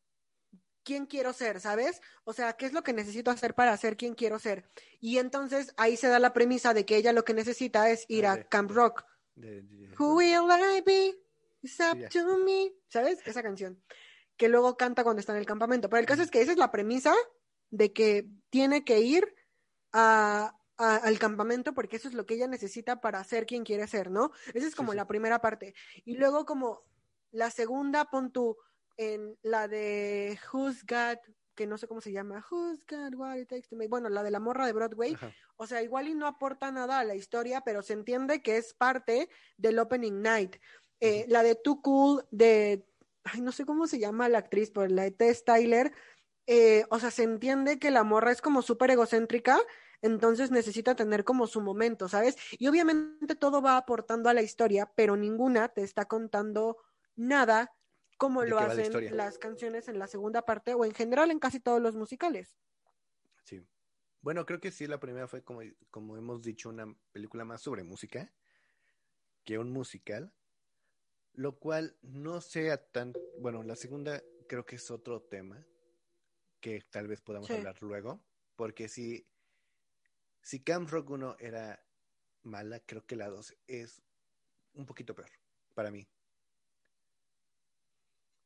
[0.85, 2.03] quién quiero ser, ¿sabes?
[2.25, 4.69] O sea, ¿qué es lo que necesito hacer para ser quien quiero ser?
[5.01, 8.27] Y entonces ahí se da la premisa de que ella lo que necesita es ir
[8.27, 9.07] Ah, a Camp Rock.
[9.41, 11.15] De- de- Who will I be?
[11.63, 12.73] It's up to me.
[12.89, 13.19] ¿Sabes?
[13.27, 13.83] Esa canción.
[14.37, 15.89] Que luego canta cuando está en el campamento.
[15.89, 17.15] Pero el caso es que esa es la premisa
[17.71, 19.35] de que tiene que ir
[19.93, 23.87] a, a- al campamento porque eso es lo que ella necesita para ser quien quiere
[23.89, 24.31] ser, ¿no?
[24.55, 24.97] Esa es Sí, como sí.
[24.97, 25.75] la primera parte.
[26.05, 26.83] Y luego como
[27.31, 28.57] la segunda, pon tú
[28.97, 31.19] en la de Who's Got,
[31.59, 34.23] que no sé cómo se llama, Who's Got What It Takes to Make, bueno, la
[34.23, 35.35] de la morra de Broadway, Ajá.
[35.57, 38.75] o sea, igual y no aporta nada a la historia, pero se entiende que es
[38.75, 40.55] parte del opening night.
[41.01, 42.87] Eh, La de Too Cool, de,
[43.25, 45.93] ay, no sé cómo se llama la actriz, pero la de Tess Tyler,
[46.47, 49.59] eh, o sea, se entiende que la morra es como súper egocéntrica,
[50.01, 52.37] entonces necesita tener como su momento, ¿sabes?
[52.53, 56.77] Y obviamente todo va aportando a la historia, pero ninguna te está contando
[57.17, 57.73] nada
[58.19, 61.39] como ¿De lo la hacen las canciones en la segunda parte o en general en
[61.39, 62.59] casi todos los musicales.
[63.45, 63.65] Sí.
[64.21, 67.85] Bueno, creo que sí, la primera fue como, como hemos dicho, una película más sobre
[67.85, 68.35] música
[69.45, 70.35] que un musical,
[71.33, 75.65] lo cual no sea tan, bueno, la segunda creo que es otro tema
[76.61, 77.55] que tal vez podamos Sí.
[77.55, 78.21] hablar luego,
[78.57, 79.29] porque si,
[80.43, 81.87] si Camp Rock 1 era
[82.43, 84.03] mala, creo que la 2 es
[84.75, 85.31] un poquito peor
[85.75, 86.09] para mí.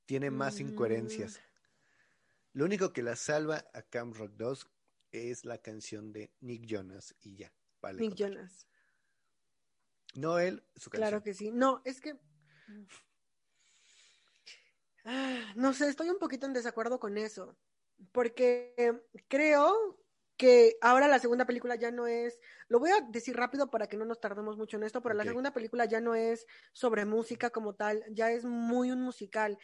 [0.07, 0.69] Tiene más Mm.
[0.69, 1.41] incoherencias.
[2.53, 4.69] Lo único que la salva a Camp Rock 2
[5.13, 7.53] es la canción de Nick Jonas y ya.
[7.81, 8.29] Vale, Nick contar.
[8.31, 8.67] Jonas.
[10.15, 11.09] No él, su canción.
[11.09, 11.51] Claro que sí.
[11.51, 12.19] No, es que.
[15.05, 17.57] Ah, No sé, estoy un poquito en desacuerdo con eso.
[18.13, 18.75] Porque
[19.29, 19.99] creo
[20.37, 22.39] que ahora la segunda película ya no es.
[22.69, 25.25] Lo voy a decir rápido para que no nos tardemos mucho en esto, pero la
[25.25, 29.59] segunda película ya no es sobre música como tal, ya es muy un musical.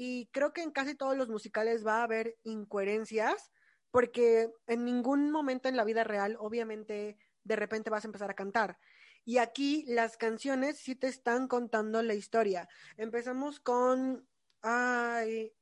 [0.00, 3.50] Y creo que en casi todos los musicales va a haber incoherencias,
[3.90, 8.34] porque en ningún momento en la vida real, obviamente, de repente vas a empezar a
[8.34, 8.78] cantar.
[9.24, 12.68] Y aquí las canciones sí te están contando la historia.
[12.96, 14.24] Empezamos con
[14.62, 15.52] ay,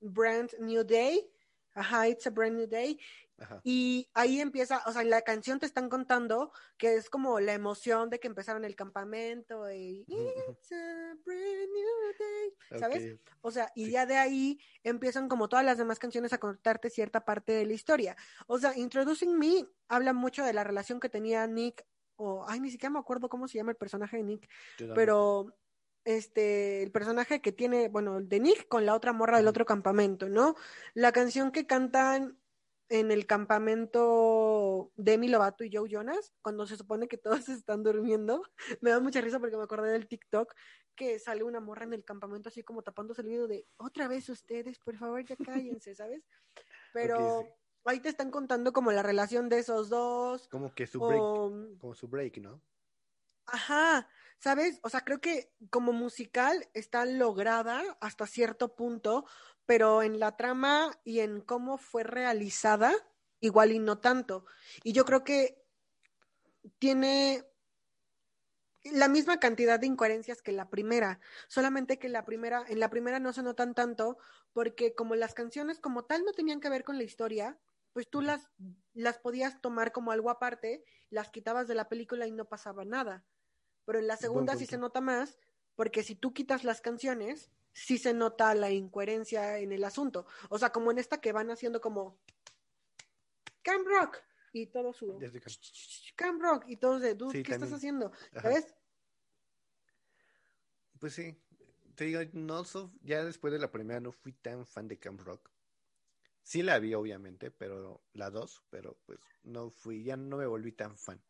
[0.00, 1.32] Brand New Day.
[1.72, 3.00] Ajá, It's a Brand New Day.
[3.38, 3.60] Ajá.
[3.64, 7.52] Y ahí empieza, o sea, en la canción te están contando que es como la
[7.52, 10.04] emoción de que empezaron el campamento y.
[10.08, 13.18] It's a brand new day, ¿sabes?
[13.42, 13.90] O sea, y Sí.
[13.90, 17.74] ya de ahí empiezan como todas las demás canciones a contarte cierta parte de la
[17.74, 18.16] historia.
[18.46, 21.84] O sea, Introducing Me habla mucho de la relación que tenía Nick,
[22.16, 24.48] o, ay, ni siquiera me acuerdo cómo se llama el personaje de Nick,
[24.94, 25.54] pero
[26.04, 29.66] este, el personaje que tiene, bueno, el de Nick con la otra morra del otro
[29.66, 30.54] campamento, ¿no?
[30.94, 32.38] La canción que cantan
[32.88, 38.42] en el campamento Demi Lovato y Joe Jonas, cuando se supone que todos están durmiendo,
[38.80, 40.54] me da mucha risa porque me acordé del TikTok
[40.94, 44.28] que sale una morra en el campamento así como tapándose el video de otra vez
[44.28, 46.24] ustedes, por favor, ya cállense, ¿sabes?
[46.94, 47.48] Pero sí.
[47.84, 50.48] ahí te están contando como la relación de esos dos.
[50.48, 52.62] Como que su break, o- como su break, ¿no?
[53.48, 54.08] Ajá,
[54.40, 54.80] ¿sabes?
[54.82, 59.24] O sea, creo que como musical está lograda hasta cierto punto,
[59.66, 62.94] pero en la trama y en cómo fue realizada,
[63.40, 64.46] igual y no tanto.
[64.82, 65.62] Y yo creo que
[66.78, 67.44] tiene
[68.84, 73.18] la misma cantidad de incoherencias que la primera, solamente que la primera, en la primera
[73.18, 74.18] no se notan tanto,
[74.52, 77.58] porque como las canciones como tal no tenían que ver con la historia,
[77.92, 78.48] pues tú las,
[78.94, 83.24] las podías tomar como algo aparte, las quitabas de la película y no pasaba nada.
[83.84, 85.38] Pero en la segunda sí se nota más,
[85.74, 90.26] porque si tú quitas las canciones, sí se nota la incoherencia en el asunto.
[90.48, 92.18] O sea, como en esta que van haciendo como
[93.62, 94.16] Camp Rock
[94.52, 95.50] y todo su Desde que-
[96.16, 98.10] Camp Rock y todos de, dude, Sí, ¿qué estás haciendo?
[98.32, 98.74] ¿Sabes?
[100.98, 101.36] Pues sí,
[101.94, 105.20] te digo, no so- ya después de la primera no fui tan fan de Camp
[105.20, 105.50] Rock.
[106.42, 110.72] Sí la vi, obviamente, pero la dos, pero pues no fui, ya no me volví
[110.72, 111.22] tan fan.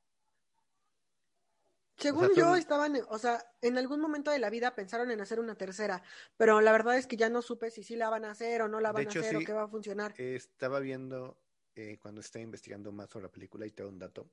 [1.99, 5.55] Según yo, estaban, o sea, en algún momento de la vida pensaron en hacer una
[5.55, 6.03] tercera,
[6.37, 8.69] pero la verdad es que ya no supe si sí la van a hacer o
[8.69, 9.43] no la De van hecho, a hacer sí.
[9.43, 10.15] o qué va a funcionar.
[10.19, 11.41] Estaba viendo
[11.75, 14.31] eh, cuando estaba investigando más sobre la película y te doy un dato,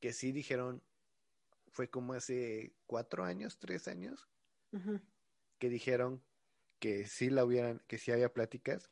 [0.00, 0.82] que sí dijeron,
[1.68, 4.28] fue como hace cuatro años, tres años,
[5.58, 6.22] que dijeron
[6.80, 8.90] que sí la hubieran, que sí había pláticas,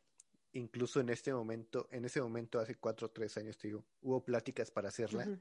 [0.53, 4.25] incluso en este momento, en ese momento hace cuatro o tres años, te digo, hubo
[4.25, 5.41] pláticas para hacerla,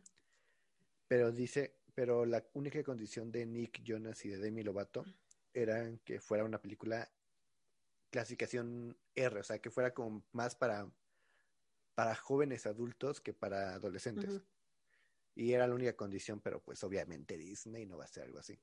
[1.07, 5.05] pero dice, pero la única condición de Nick Jonas y de Demi Lovato
[5.53, 7.11] era que fuera una película
[8.09, 10.89] clasificación R, o sea, que fuera como más para,
[11.95, 14.41] para jóvenes adultos que para adolescentes.
[15.33, 18.59] Y era la única condición, pero pues obviamente Disney no va a hacer algo así.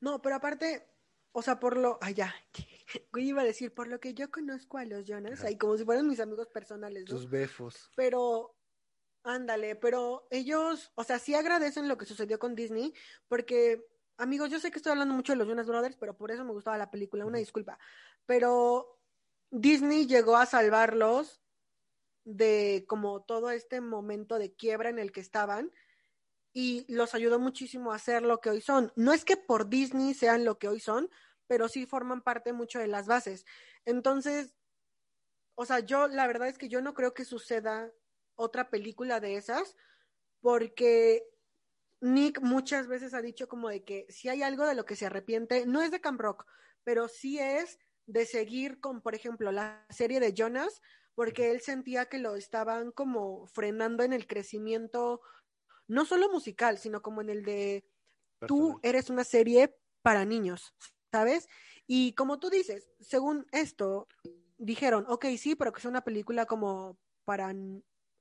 [0.00, 0.88] No, pero aparte,
[1.32, 3.72] o sea, por lo, ay, ya, ¿qué iba a decir?
[3.72, 5.48] Por lo que yo conozco a los Jonas, Ajá.
[5.48, 7.16] ahí como si fueran mis amigos personales, ¿no?
[7.16, 7.90] Tus befos.
[7.96, 8.56] Pero,
[9.24, 12.94] ándale, pero ellos, o sea, sí agradecen lo que sucedió con Disney,
[13.26, 13.86] porque,
[14.18, 16.52] amigos, yo sé que estoy hablando mucho de los Jonas Brothers, pero por eso me
[16.52, 17.78] gustaba la película, una disculpa.
[18.26, 19.00] Pero
[19.50, 21.42] Disney llegó a salvarlos
[22.24, 25.72] de como todo este momento de quiebra en el que estaban
[26.52, 28.92] y los ayudó muchísimo a ser lo que hoy son.
[28.96, 31.10] No es que por Disney sean lo que hoy son,
[31.46, 33.44] pero sí forman parte mucho de las bases.
[33.84, 34.54] Entonces,
[35.56, 37.92] o sea, yo la verdad es que yo no creo que suceda
[38.36, 39.76] otra película de esas,
[40.40, 41.26] porque
[42.00, 45.06] Nick muchas veces ha dicho como de que si hay algo de lo que se
[45.06, 46.44] arrepiente, no es de Camp Rock,
[46.84, 50.82] pero sí es de seguir con, por ejemplo, la serie de Jonas,
[51.14, 55.22] porque él sentía que lo estaban como frenando en el crecimiento,
[55.86, 57.88] no solo musical, sino como en el de
[58.46, 60.74] tú eres una serie para niños,
[61.10, 61.48] ¿sabes?
[61.86, 64.08] Y como tú dices, según esto,
[64.58, 67.54] dijeron, ok, sí, pero que sea una película como para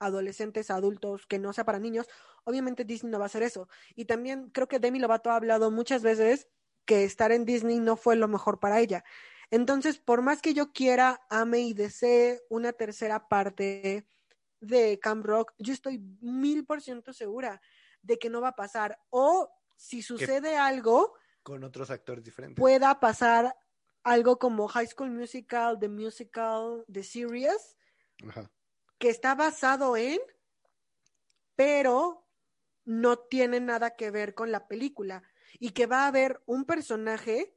[0.06, 2.08] adolescentes, adultos, que no sea para niños.
[2.44, 3.68] Obviamente Disney no va a hacer eso.
[3.96, 6.48] Y también creo que Demi Lovato ha hablado muchas veces
[6.86, 9.04] que estar en Disney no fue lo mejor para ella.
[9.52, 14.08] Entonces, por más que yo quiera, ame y desee una tercera parte
[14.60, 17.62] de Camp Rock, yo estoy mil por ciento segura
[18.02, 19.00] de que no va a pasar.
[19.10, 21.14] O si sucede algo,
[21.44, 22.60] Con otros actores diferentes.
[22.60, 23.56] pueda pasar
[24.04, 27.78] algo como High School Musical, The Musical, The Series,
[28.28, 28.50] Ajá.
[28.98, 30.20] Que está basado en,
[31.56, 32.26] pero
[32.86, 35.24] no tiene nada que ver con la película.
[35.60, 37.56] Y que va a haber un personaje,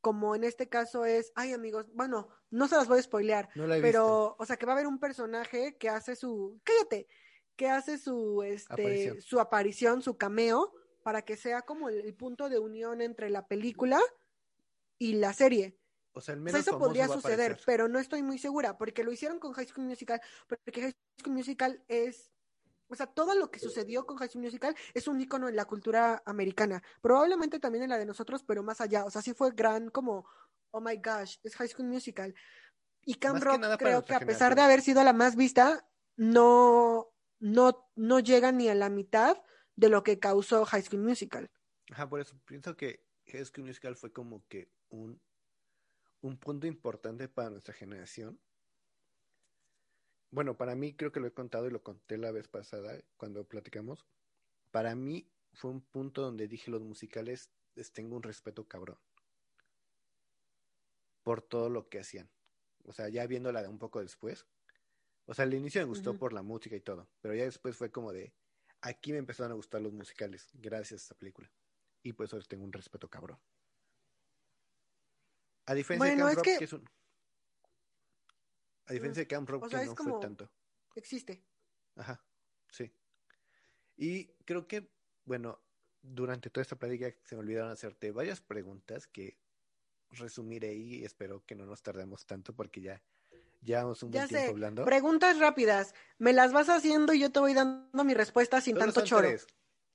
[0.00, 3.66] como en este caso es, ay amigos, bueno, no se las voy a spoilear, No
[3.66, 4.36] la he pero, visto.
[4.38, 7.08] o sea, que va a haber un personaje que hace su, cállate,
[7.56, 9.20] que hace su, este, Aparición.
[9.22, 10.72] su aparición, su cameo,
[11.02, 13.98] para que sea como el, el punto de unión entre la película
[14.98, 15.77] y la serie.
[16.18, 19.04] O sea, el O menos sea, eso podría suceder, pero no estoy muy segura, porque
[19.04, 22.32] lo hicieron con High School Musical, porque High School Musical es,
[22.88, 25.64] o sea, todo lo que sucedió con High School Musical es un icono en la
[25.64, 29.52] cultura americana, probablemente también en la de nosotros, pero más allá, o sea, sí fue
[29.52, 30.26] gran como,
[30.72, 32.34] oh my gosh, es High School Musical.
[33.04, 37.12] Y Más que Rock creo que a pesar de haber sido la más vista, no,
[37.38, 39.40] no, no llega ni a la mitad
[39.76, 41.48] de lo que causó High School Musical.
[41.92, 45.22] Ajá, por eso pienso que High School Musical fue como que un,
[46.20, 48.40] un punto importante para nuestra generación.
[50.30, 53.44] Bueno, para mí creo que lo he contado y lo conté la vez pasada cuando
[53.44, 54.04] platicamos.
[54.70, 58.98] Para mí fue un punto donde dije los musicales les tengo un respeto cabrón
[61.22, 62.30] por todo lo que hacían.
[62.84, 64.46] O sea, ya viéndola un poco después.
[65.26, 67.90] O sea, al inicio me gustó por la música y todo, pero ya después fue
[67.90, 68.32] como de
[68.80, 71.50] aquí me empezaron a gustar los musicales gracias a esta película.
[72.02, 73.38] Y pues hoy tengo un respeto cabrón.
[75.68, 76.84] A diferencia Bueno, de Camp Rock, que- que es un...
[78.86, 80.50] A diferencia de Camp Rock, O sea, que no como- fue tanto.
[80.94, 81.44] Existe.
[81.96, 82.24] Ajá,
[82.70, 82.90] sí.
[83.96, 84.90] Y creo que,
[85.24, 85.60] bueno,
[86.00, 89.38] durante toda esta plática se me olvidaron hacerte varias preguntas que
[90.10, 93.02] resumiré y espero que no nos tardemos tanto porque ya
[93.60, 94.84] llevamos un buen tiempo hablando.
[94.86, 95.94] Preguntas rápidas.
[96.16, 99.28] Me las vas haciendo y yo te voy dando mi respuesta sin Solo tanto choro.
[99.28, 99.46] tres.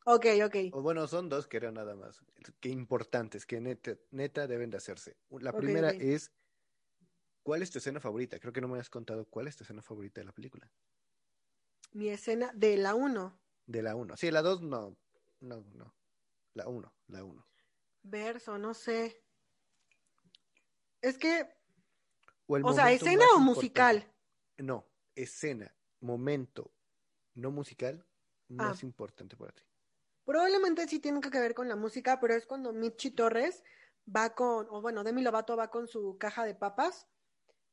[0.05, 0.55] Ok, ok.
[0.73, 2.21] O bueno, son dos que eran nada más.
[2.59, 5.17] Que importantes, que neta, neta deben de hacerse.
[5.29, 6.31] La primera es,
[7.43, 8.39] ¿cuál es tu escena favorita?
[8.39, 10.69] Creo que no me has contado cuál es tu escena favorita de la película.
[11.93, 13.39] Mi escena de la 1.
[13.67, 14.17] De la 1.
[14.17, 14.97] Sí, la 2 no.
[15.39, 15.95] No, no.
[16.53, 17.47] La 1, la 1.
[18.03, 19.23] Verso, no sé.
[21.01, 21.47] Es que,
[22.47, 23.97] O, el o sea, escena o musical.
[23.97, 24.13] importante.
[24.57, 24.85] No,
[25.15, 26.73] escena, momento,
[27.33, 28.05] no musical,
[28.47, 29.63] más importante para ti.
[30.25, 33.63] Probablemente sí tiene que ver con la música, pero es cuando Michi Torres
[34.07, 37.07] va con, o bueno, Demi Lovato va con su caja de papas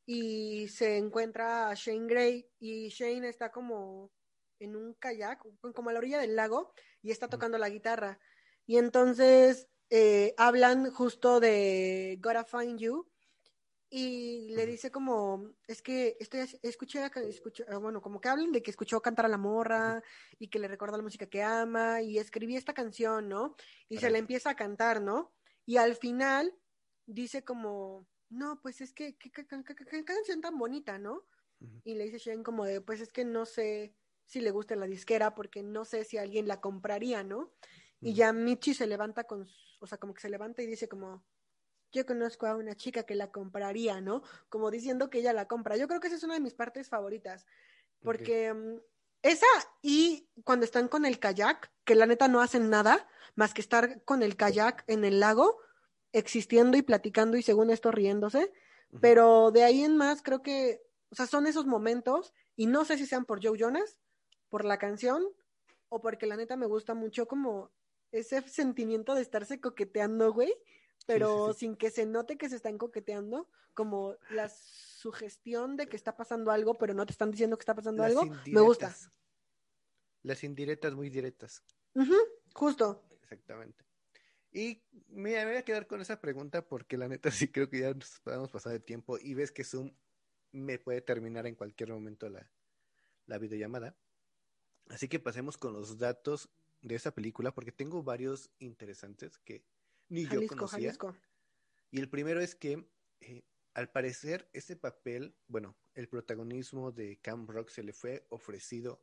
[0.07, 4.11] y se encuentra a Shane Gray y Shane está como
[4.59, 5.43] en un kayak,
[5.75, 6.73] como a la orilla del lago
[7.03, 8.19] y está tocando la guitarra.
[8.67, 13.10] Y entonces eh, hablan justo de Gotta Find You
[13.93, 18.63] y le dice como, es que estoy, escuché, escuché- ah, bueno, como que hablan de
[18.63, 20.01] que escuchó cantar a la morra
[20.39, 23.57] y que le recuerda la música que ama y escribí esta canción, ¿no?
[23.89, 25.35] Y se la empieza a cantar, ¿no?
[25.67, 26.57] Y al final
[27.07, 31.27] dice como, no, pues es que, qué, canción tan bonita, ¿no?
[31.83, 34.87] Y le dice Shane como de, pues es que no sé si le gusta la
[34.87, 37.53] disquera porque no sé si alguien la compraría, ¿no?
[38.01, 39.49] Y ya Michi se levanta con,
[39.81, 41.25] o sea, como que se levanta y dice como,
[41.93, 44.23] yo conozco a una chica que la compraría, ¿no?
[44.49, 45.77] Como diciendo que ella la compra.
[45.77, 47.47] Yo creo que esa es una de mis partes favoritas,
[48.03, 48.79] porque mm,
[49.23, 49.47] esa
[49.83, 54.03] y cuando están con el kayak, que la neta no hacen nada más que estar
[54.05, 55.59] con el kayak en el lago,
[56.13, 58.53] existiendo y platicando y según esto riéndose,
[59.01, 62.97] pero de ahí en más creo que, o sea, son esos momentos y no sé
[62.97, 64.01] si sean por Joe Jonas,
[64.49, 65.25] por la canción
[65.89, 67.71] o porque la neta me gusta mucho como
[68.11, 70.53] ese sentimiento de estarse coqueteando, güey,
[71.07, 71.61] pero sí.
[71.61, 76.51] sin que se note que se están coqueteando, como la sugestión de que está pasando
[76.51, 78.95] algo, pero no te están diciendo que está pasando Las algo, me gusta.
[80.23, 81.63] Las indirectas muy directas.
[82.55, 83.03] Justo.
[83.23, 83.85] Exactamente.
[84.53, 87.81] Y mira, me voy a quedar con esa pregunta porque la neta sí creo que
[87.81, 89.93] ya nos podemos pasar de tiempo y ves que Zoom
[90.53, 92.51] me puede terminar en cualquier momento la,
[93.27, 93.97] la videollamada.
[94.89, 96.51] Así que pasemos con los datos
[96.83, 99.63] de esa película porque tengo varios interesantes que
[100.11, 100.79] ni yo conocía.
[100.79, 101.17] Jalisco.
[101.91, 102.87] Y el primero es que,
[103.21, 103.43] eh,
[103.73, 109.03] al parecer, ese papel, bueno, el protagonismo de Cam Rock se le fue ofrecido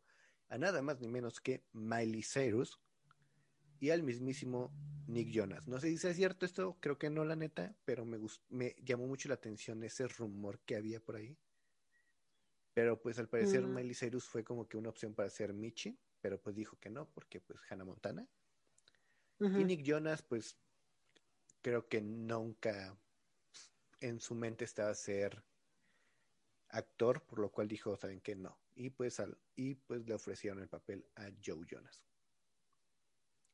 [0.50, 2.80] a nada más ni menos que Miley Cyrus
[3.80, 4.72] y al mismísimo
[5.08, 5.68] Nick Jonas.
[5.68, 8.18] No sé si es cierto esto, creo que no, la neta, pero me,
[8.50, 11.38] me llamó mucho la atención ese rumor que había por ahí.
[12.74, 13.74] Pero pues al parecer Mm.
[13.74, 17.10] Miley Cyrus fue como que una opción para ser Michi, pero pues dijo que no,
[17.10, 18.28] porque pues Hannah Montana.
[19.40, 20.58] Y Nick Jonas, pues
[21.68, 22.98] creo que nunca
[24.00, 25.44] en su mente estaba ser
[26.70, 28.58] actor, por lo cual dijo, saben que no.
[28.74, 32.06] Y pues al, y pues le ofrecieron el papel a Joe Jonas.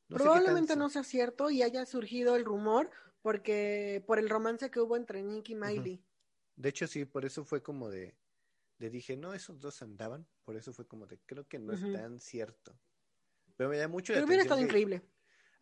[0.09, 2.91] No qué Probablemente no sea cierto y haya surgido el rumor
[3.23, 6.05] porque por el romance que hubo entre Nick y Miley.
[6.55, 8.15] De hecho, sí, por eso fue como de,
[8.77, 11.81] de dije, no, esos dos andaban, por eso fue como de, creo que no es
[11.91, 12.79] tan cierto.
[13.57, 15.12] Pero me llamó mucho la Pero hubiera atención estado que- increíble.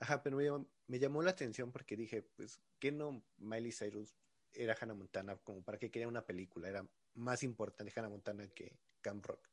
[0.01, 4.17] Ajá, pero me llamó, me llamó la atención porque dije, pues, ¿qué no Miley Cyrus
[4.51, 5.37] era Hannah Montana?
[5.37, 9.47] Como para que quería una película, era más importante Hannah Montana que Camp Rock.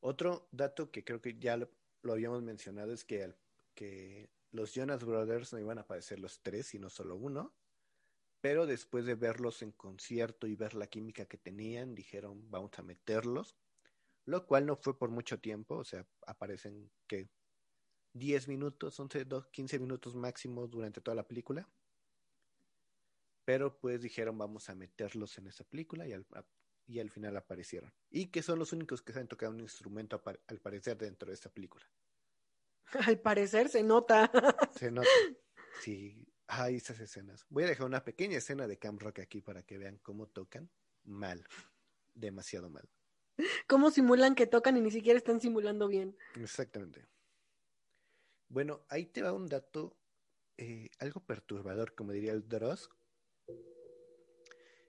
[0.00, 1.70] Otro dato que creo que ya lo,
[2.02, 3.32] lo habíamos mencionado es que,
[3.76, 7.54] que los Jonas Brothers no iban a aparecer los tres, sino solo uno.
[8.40, 12.82] Pero después de verlos en concierto y ver la química que tenían, dijeron, vamos a
[12.82, 13.56] meterlos.
[14.26, 17.28] Lo cual no fue por mucho tiempo, o sea, aparecen que
[18.14, 21.68] 10 minutos, 11, 12, 15 minutos máximo durante toda la película.
[23.44, 26.46] Pero pues dijeron, vamos a meterlos en esa película y al, a-
[26.86, 27.92] y al final aparecieron.
[28.10, 31.50] Y que son los únicos que saben tocar un instrumento al parecer dentro de esta
[31.50, 31.84] película.
[33.08, 34.30] Al parecer se nota.
[34.78, 35.08] Se nota.
[35.80, 37.46] Sí, hay esas escenas.
[37.48, 40.70] Voy a dejar una pequeña escena de Camp Rock aquí para que vean cómo tocan.
[41.04, 41.46] Mal.
[42.14, 42.88] Demasiado mal.
[43.68, 46.16] Cómo simulan que tocan y ni siquiera están simulando bien.
[46.36, 47.06] Exactamente.
[48.48, 49.96] Bueno, ahí te va un dato
[50.56, 52.88] eh, algo perturbador, como diría el Dross.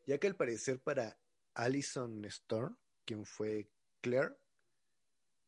[0.05, 1.19] Ya que al parecer para
[1.55, 3.71] Alison Storm, quien fue
[4.01, 4.35] Claire,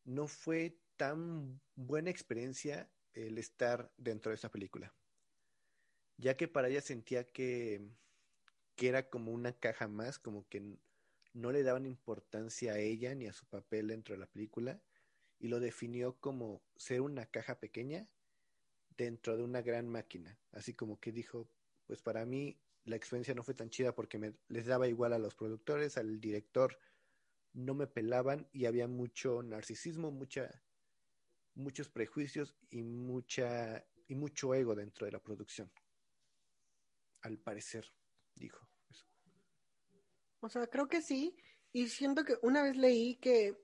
[0.05, 4.95] no fue tan buena experiencia el estar dentro de esa película.
[6.17, 7.87] ya que para ella sentía que,
[8.75, 10.79] que era como una caja más, como que
[11.37, 14.81] no le daban importancia a ella ni a su papel dentro de la película,
[15.39, 18.07] y lo definió como ser una caja pequeña
[18.97, 20.39] dentro de una gran máquina.
[20.51, 21.47] Así como que dijo,
[21.85, 25.19] pues para mí la experiencia no fue tan chida porque me, les daba igual a
[25.19, 26.79] los productores, al director,
[27.53, 30.63] no me pelaban y había mucho narcisismo, mucha,
[31.53, 35.71] muchos prejuicios y mucha y mucho ego dentro de la producción.
[37.21, 37.93] Al parecer,
[38.35, 38.66] dijo.
[40.47, 41.35] O sea, creo que sí.
[41.73, 43.57] Y siento que una vez leí que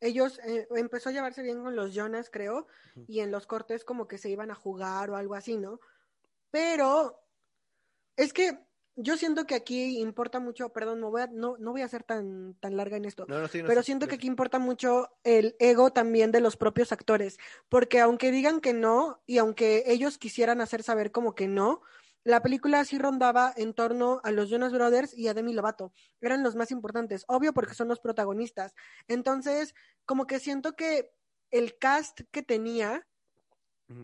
[0.00, 2.66] ellos eh, empezó a llevarse bien con los Jonas, creo,
[3.06, 5.80] y en los cortes como que se iban a jugar o algo así, ¿no?
[6.50, 7.20] Pero
[8.16, 8.58] es que
[8.96, 12.02] yo siento que aquí importa mucho, perdón, no voy a, no, no voy a ser
[12.02, 13.26] tan, tan larga en esto,
[13.66, 17.38] pero siento que aquí importa mucho el ego también de los propios actores,
[17.68, 21.82] porque aunque digan que no y aunque ellos quisieran hacer saber como que no,
[22.26, 25.92] la película sí rondaba en torno a los Jonas Brothers y a Demi Lovato.
[26.20, 28.74] Eran los más importantes, obvio porque son los protagonistas.
[29.06, 31.12] Entonces, como que siento que
[31.52, 33.06] el cast que tenía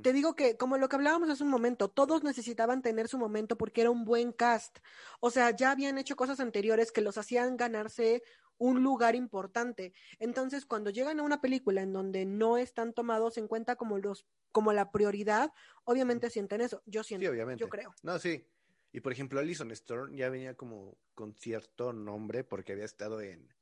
[0.02, 3.58] te digo que, como lo que hablábamos hace un momento, todos necesitaban tener su momento
[3.58, 4.78] porque era un buen cast.
[5.18, 8.22] O sea, ya habían hecho cosas anteriores que los hacían ganarse
[8.62, 9.92] un lugar importante.
[10.20, 14.24] Entonces, cuando llegan a una película en donde no están tomados en cuenta como los,
[14.52, 15.52] como la prioridad,
[15.82, 16.80] obviamente sienten eso.
[16.86, 17.60] Yo siento, sí, obviamente.
[17.60, 17.92] yo creo.
[18.02, 18.46] No, sí.
[18.92, 23.52] Y por ejemplo, Alison Storm ya venía como con cierto nombre porque había estado en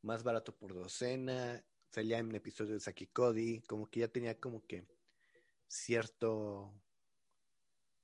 [0.00, 4.64] Más Barato por Docena, salía en episodio de Saki Cody, como que ya tenía como
[4.66, 4.86] que
[5.68, 6.72] cierto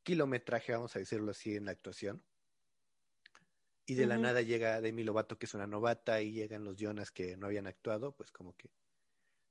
[0.03, 2.23] kilometraje, vamos a decirlo así, en la actuación.
[3.87, 7.13] Y de la nada llega Demi Lovato, que es una novata, y llegan los Jonas
[7.13, 8.69] que no habían actuado, pues como que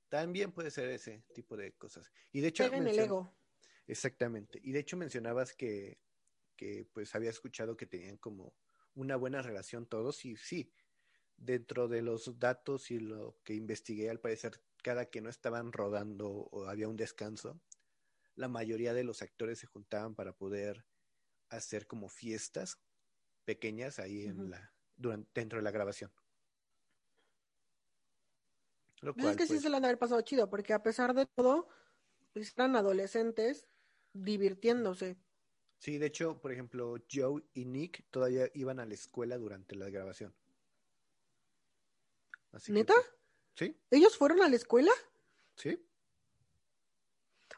[0.08, 2.12] también puede ser ese tipo de cosas.
[2.32, 2.64] Y de hecho...
[2.64, 3.34] el ego.
[3.86, 4.60] Exactamente.
[4.62, 5.98] Y de hecho mencionabas que,
[6.56, 8.54] que pues había escuchado que tenían como
[8.94, 10.72] una buena relación todos, y sí,
[11.36, 16.28] dentro de los datos y lo que investigué, al parecer, cada que no estaban rodando
[16.28, 17.60] o había un descanso,
[18.34, 20.84] la mayoría de los actores se juntaban para poder
[21.48, 22.78] hacer como fiestas
[23.46, 26.12] pequeñas ahí en la durante dentro de la grabación.
[29.00, 31.14] Lo pues es que sí pues se lo han haber pasado chido, porque a pesar
[31.14, 31.68] de todo,
[32.32, 33.66] pues eran adolescentes
[34.12, 35.16] divirtiéndose.
[35.78, 39.90] Sí, de hecho, por ejemplo, Joe y Nick todavía iban a la escuela durante la
[39.90, 40.34] grabación.
[42.68, 42.94] ¿Neta?
[42.94, 43.06] Pues,
[43.54, 43.78] sí.
[43.90, 44.92] ¿Ellos fueron a la escuela?
[45.56, 45.78] Sí.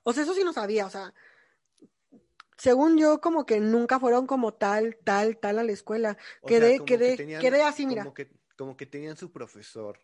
[0.03, 1.15] O sea, eso sí no sabía, o sea,
[2.59, 6.19] según yo, como que nunca fueron como tal, tal, tal a la escuela.
[6.47, 8.03] quedé, quedé, quedé así, mira.
[8.03, 9.99] Como que, como que tenían su profesor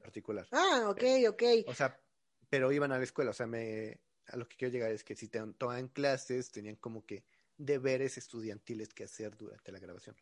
[0.00, 0.46] particular.
[0.52, 1.42] Ah, ok, ok.
[1.66, 2.00] O sea,
[2.48, 5.14] pero iban a la escuela, o sea, me, a lo que quiero llegar es que
[5.14, 7.24] si te tomaban clases, tenían como que
[7.58, 10.16] deberes estudiantiles que hacer durante la grabación.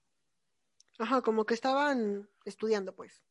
[0.99, 3.23] Ajá, como que estaban estudiando, pues.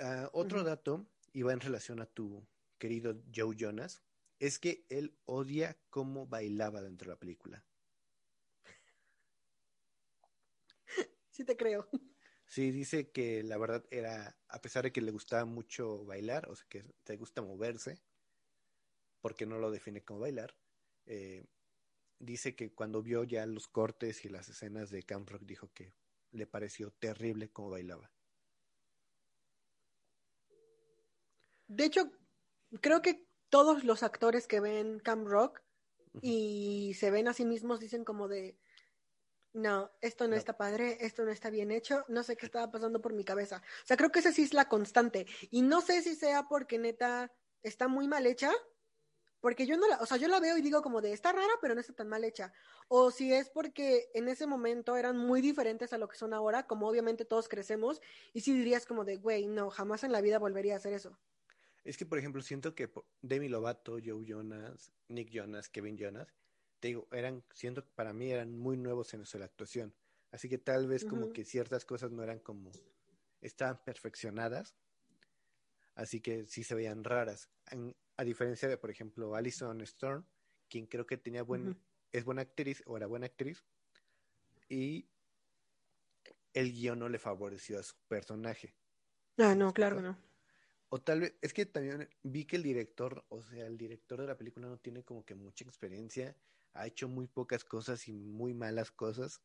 [0.00, 2.44] Ah, otro dato iba en relación a tu
[2.78, 4.02] querido Joe Jonas
[4.38, 7.64] es que él odia cómo bailaba dentro de la película.
[11.30, 11.88] Sí te creo.
[12.46, 16.54] Sí, dice que la verdad era, a pesar de que le gustaba mucho bailar, o
[16.54, 18.02] sea, que te gusta moverse,
[19.20, 20.56] porque no lo define como bailar,
[21.06, 21.44] eh,
[22.18, 25.94] dice que cuando vio ya los cortes y las escenas de Camp Rock dijo que
[26.32, 28.12] le pareció terrible cómo bailaba.
[31.68, 32.10] De hecho,
[32.80, 35.62] creo que todos los actores que ven Camp Rock
[36.20, 38.58] y se ven a sí mismos dicen como de,
[39.52, 43.00] no, esto no, está padre, esto no está bien hecho, no sé qué estaba pasando
[43.00, 43.62] por mi cabeza.
[43.84, 45.28] O sea, creo que esa sí es la constante.
[45.52, 47.32] Y no sé si sea porque neta
[47.62, 48.50] está muy mal hecha,
[49.38, 51.54] porque yo no la, o sea, yo la veo y digo como de, está rara,
[51.60, 52.52] pero no está tan mal hecha.
[52.88, 56.66] O si es porque en ese momento eran muy diferentes a lo que son ahora,
[56.66, 58.00] como obviamente todos crecemos,
[58.32, 61.20] y si dirías como de, güey, no, jamás en la vida volvería a hacer eso.
[61.84, 66.34] Es que, por ejemplo, siento que Demi Lovato, Joe Jonas, Nick Jonas, Kevin Jonas,
[66.80, 69.94] te digo, eran, siento que para mí eran muy nuevos en eso de la actuación.
[70.30, 72.72] Así que tal vez como que ciertas cosas no eran como,
[73.40, 74.74] estaban perfeccionadas.
[75.94, 77.50] Así que sí se veían raras.
[78.16, 80.26] a diferencia de, por ejemplo, Alison Storm,
[80.68, 81.78] quien creo que tenía buen,
[82.12, 83.62] es buena actriz o era buena actriz.
[84.68, 85.08] Y
[86.54, 88.74] el guion no le favoreció a su personaje.
[89.38, 90.16] Ah, no, claro, no.
[90.94, 94.28] O tal vez, es que también vi que el director, o sea, el director de
[94.28, 96.36] la película no tiene como que mucha experiencia,
[96.72, 99.42] ha hecho muy pocas cosas y muy malas cosas.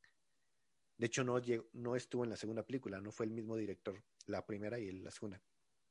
[0.99, 1.41] De hecho, no,
[1.73, 5.09] no estuvo en la segunda película, no fue el mismo director, la primera y la
[5.09, 5.41] segunda.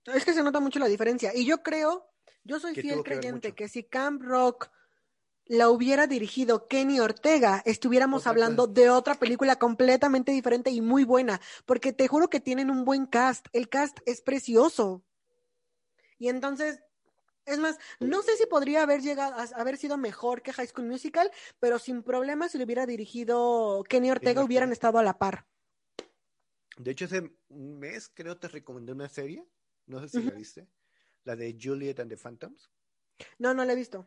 [0.04, 1.34] Es que se nota mucho la diferencia.
[1.34, 2.08] Y yo creo,
[2.44, 4.70] yo soy fiel creyente que si Camp Rock
[5.44, 11.02] la hubiera dirigido Kenny Ortega, estuviéramos Otra hablando de otra película completamente diferente y muy
[11.02, 15.04] buena, porque te juro que tienen un buen cast, el cast es precioso.
[16.18, 16.82] Y entonces,
[17.44, 20.86] es más, no sé si podría haber llegado a haber sido mejor que High School
[20.86, 25.46] Musical, pero sin problema si lo hubiera dirigido Kenny Ortega hubieran estado a la par.
[26.76, 29.46] De hecho, hace un mes creo te recomendé una serie,
[29.86, 30.68] no sé si la viste,
[31.24, 32.70] la de Juliet and the Phantoms.
[33.38, 34.06] No, no la he visto.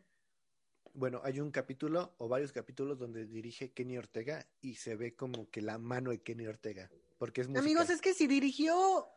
[0.94, 5.50] Bueno, hay un capítulo o varios capítulos donde dirige Kenny Ortega y se ve como
[5.50, 7.62] que la mano de Kenny Ortega, porque es música.
[7.62, 9.08] Amigos, es que si dirigió,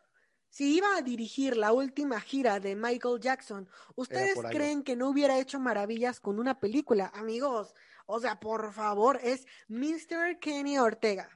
[0.49, 5.39] si iba a dirigir la última gira de Michael Jackson, ¿ustedes creen que no hubiera
[5.39, 7.11] hecho maravillas con una película?
[7.13, 7.73] Amigos,
[8.05, 10.39] o sea, por favor, es Mr.
[10.39, 11.29] Kenny Ortega.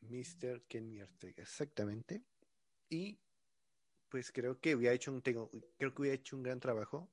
[0.00, 0.62] Mr.
[0.68, 2.24] Kenny Ortega, exactamente.
[2.88, 3.18] Y
[4.08, 7.10] pues creo que hubiera hecho un tengo, creo que hubiera hecho un gran trabajo.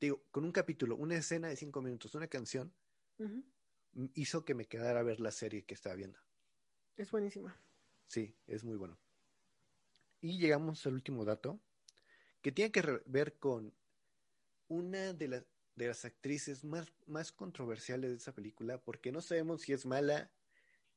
[0.00, 2.74] Digo, con un capítulo, una escena de cinco minutos, una canción,
[4.14, 6.18] hizo que me quedara a ver la serie que estaba viendo.
[6.96, 7.58] Es buenísima.
[8.06, 8.98] Sí, es muy bueno.
[10.26, 11.60] Y llegamos al último dato,
[12.42, 13.72] que tiene que ver con
[14.66, 15.44] una de las,
[15.76, 20.32] de las actrices más, más controversiales de esa película, porque no sabemos si es mala,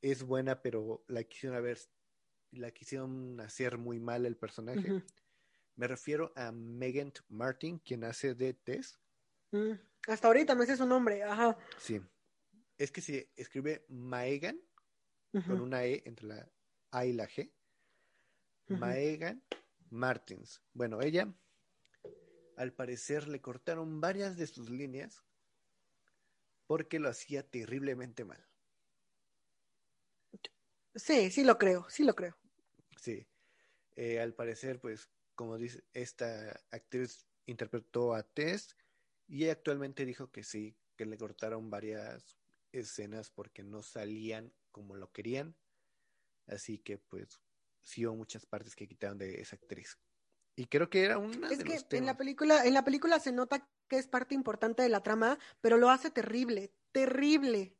[0.02, 1.78] es buena, pero la quisieron haber,
[2.50, 5.00] la quisieron hacer muy mal el personaje.
[5.76, 8.98] Me refiero a Megan Martin, quien hace de Tess.
[9.52, 9.74] mm.
[10.08, 11.56] Hasta ahorita me sé su nombre, ajá.
[11.78, 12.00] Sí.
[12.78, 14.60] Es que se escribe Maegan
[15.32, 16.48] Ujú, con una E entre la
[16.90, 17.52] A y la G.
[18.70, 19.42] Maegan
[19.90, 20.62] Martins.
[20.72, 21.32] Bueno, ella,
[22.56, 25.24] al parecer, le cortaron varias de sus líneas
[26.66, 28.46] porque lo hacía terriblemente mal.
[30.94, 32.36] Sí, sí lo creo, sí lo creo.
[32.96, 33.26] Sí.
[33.96, 38.76] Eh, al parecer, pues, como dice, esta actriz interpretó a Tess
[39.26, 42.38] y ella actualmente dijo que sí, que le cortaron varias
[42.72, 45.56] escenas porque no salían como lo querían.
[46.46, 47.40] Así que, pues,
[48.14, 49.98] muchas partes que quitaron de esa actriz.
[50.56, 52.16] Y creo que era una Es de que los en la temas.
[52.16, 55.90] película, en la película se nota que es parte importante de la trama, pero lo
[55.90, 57.76] hace terrible, terrible.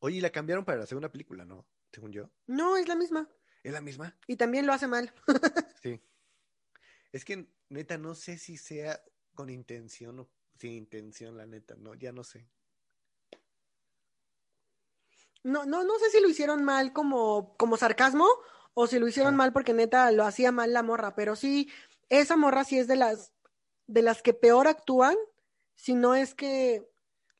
[0.00, 1.66] Oye, y la cambiaron para la segunda película, ¿no?
[1.92, 2.30] Según yo.
[2.46, 3.28] No, es la misma.
[3.62, 4.16] ¿Es la misma?
[4.26, 5.12] Y también lo hace mal.
[5.82, 6.00] Sí.
[7.12, 9.02] Es que, neta, no sé si sea
[9.34, 12.48] con intención o sin intención, la neta, no, ya no sé.
[15.44, 18.26] No, no, no sé si lo hicieron mal como, como sarcasmo
[18.74, 19.36] o si lo hicieron Ah.
[19.38, 21.70] mal porque neta lo hacía mal la morra, pero sí,
[22.08, 23.32] esa morra sí es de las,
[23.86, 25.16] de las que peor actúan,
[25.74, 26.88] si no es que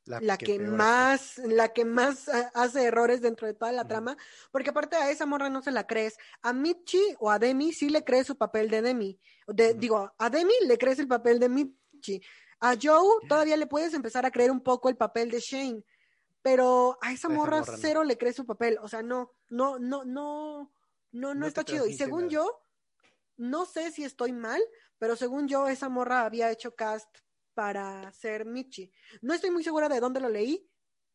[0.05, 4.17] la que, más, la que más hace errores dentro de toda la trama,
[4.51, 6.17] porque aparte a esa morra no se la crees.
[6.41, 9.17] A Michi o a Demi sí le crees su papel de Demi.
[9.47, 9.73] De.
[9.75, 12.21] Digo, a Demi le crees el papel de Michi.
[12.59, 15.85] A Joe todavía le puedes empezar a creer un poco el papel de Shane,
[16.41, 17.77] pero a esa A esa morra, morra no.
[17.79, 18.77] cero le crees su papel.
[18.81, 20.69] O sea, no, no, no, no,
[21.13, 21.87] no, no, está chido.
[21.87, 22.31] Y según nada.
[22.31, 22.65] yo,
[23.37, 24.61] no sé si estoy mal,
[24.97, 27.19] pero según yo, esa morra había hecho cast
[27.53, 28.91] para ser Michi.
[29.21, 30.67] No estoy muy segura de dónde lo leí,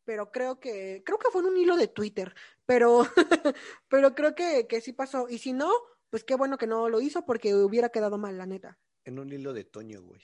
[0.05, 2.33] pero creo que, creo que fue en un hilo de Twitter,
[2.65, 3.01] pero,
[3.89, 5.27] pero creo que, que sí pasó.
[5.29, 5.69] Y si no,
[6.09, 8.79] pues qué bueno que no lo hizo porque hubiera quedado mal, la neta.
[9.03, 10.21] En un hilo de Toño, güey.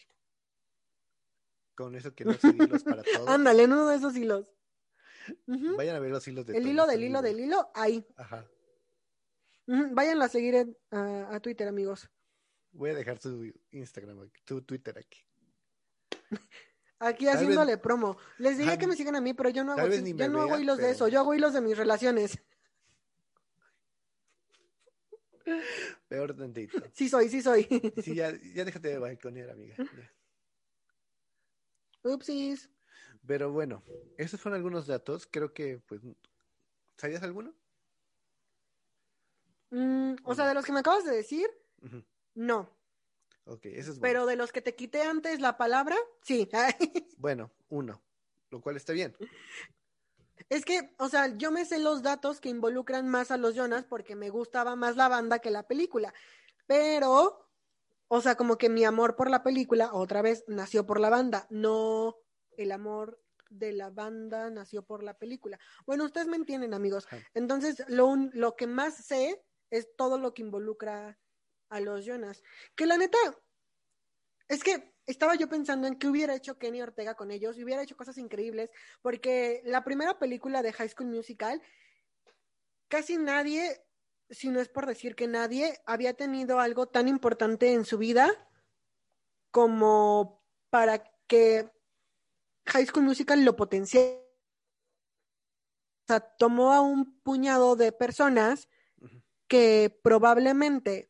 [1.76, 3.28] Con eso que no son hilos para todo.
[3.28, 4.47] Ándale, en uno de esos hilos.
[5.45, 8.07] Vayan a ver los hilos de El Toño, hilo del hilo del hilo, ahí.
[8.15, 8.47] Ajá.
[9.68, 9.93] Ujú.
[9.95, 12.09] Váyanlo a seguir en- a, a Twitter, amigos.
[12.72, 15.20] Voy a dejar su Instagram, tu Twitter aquí.
[16.99, 18.18] Aquí Tal haciéndole promo.
[18.38, 20.78] Les diría que me sigan a mí, pero yo no hago, yo no hago hilos
[20.78, 22.39] de eso, yo hago hilos de mis relaciones.
[26.07, 26.78] Peor tantito.
[26.93, 27.68] Sí soy, sí soy.
[28.03, 29.76] Sí, ya, ya déjate de balconear, amiga.
[32.03, 32.70] Upsis.
[33.28, 33.84] Pero bueno,
[34.18, 35.28] esos fueron algunos datos.
[35.30, 36.01] Creo que, pues,
[36.97, 37.53] ¿sabías alguno?
[39.76, 41.47] Mm, o sea, de los que me acabas de decir,
[42.34, 42.69] no.
[43.45, 44.01] Ok, eso es bueno.
[44.01, 46.49] Pero de los que te quité antes la palabra, sí.
[47.17, 48.01] Bueno, uno,
[48.51, 49.15] lo cual está bien.
[50.49, 53.84] Es que, o sea, yo me sé los datos que involucran más a los Jonas
[53.86, 56.13] porque me gustaba más la banda que la película.
[56.67, 57.49] Pero,
[58.07, 61.47] o sea, como que mi amor por la película, otra vez, nació por la banda,
[61.49, 62.15] no
[62.57, 65.59] el amor de la banda nació por la película.
[65.86, 67.07] Bueno, ustedes me entienden, amigos.
[67.34, 69.43] Entonces, lo, un- lo que más sé
[69.78, 71.19] es todo lo que involucra
[71.69, 72.43] a los Jonas.
[72.76, 73.17] Que la neta,
[74.47, 77.84] es que estaba yo pensando en qué hubiera hecho Kenny Ortega con ellos y hubiera
[77.84, 78.69] hecho cosas increíbles,
[79.01, 81.61] porque la primera película de High School Musical,
[82.88, 83.84] casi nadie,
[84.30, 88.32] si no es por decir que nadie, había tenido algo tan importante en su vida
[89.51, 91.71] como para que
[92.67, 94.26] High School Musical lo potenciara
[96.07, 98.67] sea, tomó a un puñado de personas.
[99.48, 101.10] Que probablemente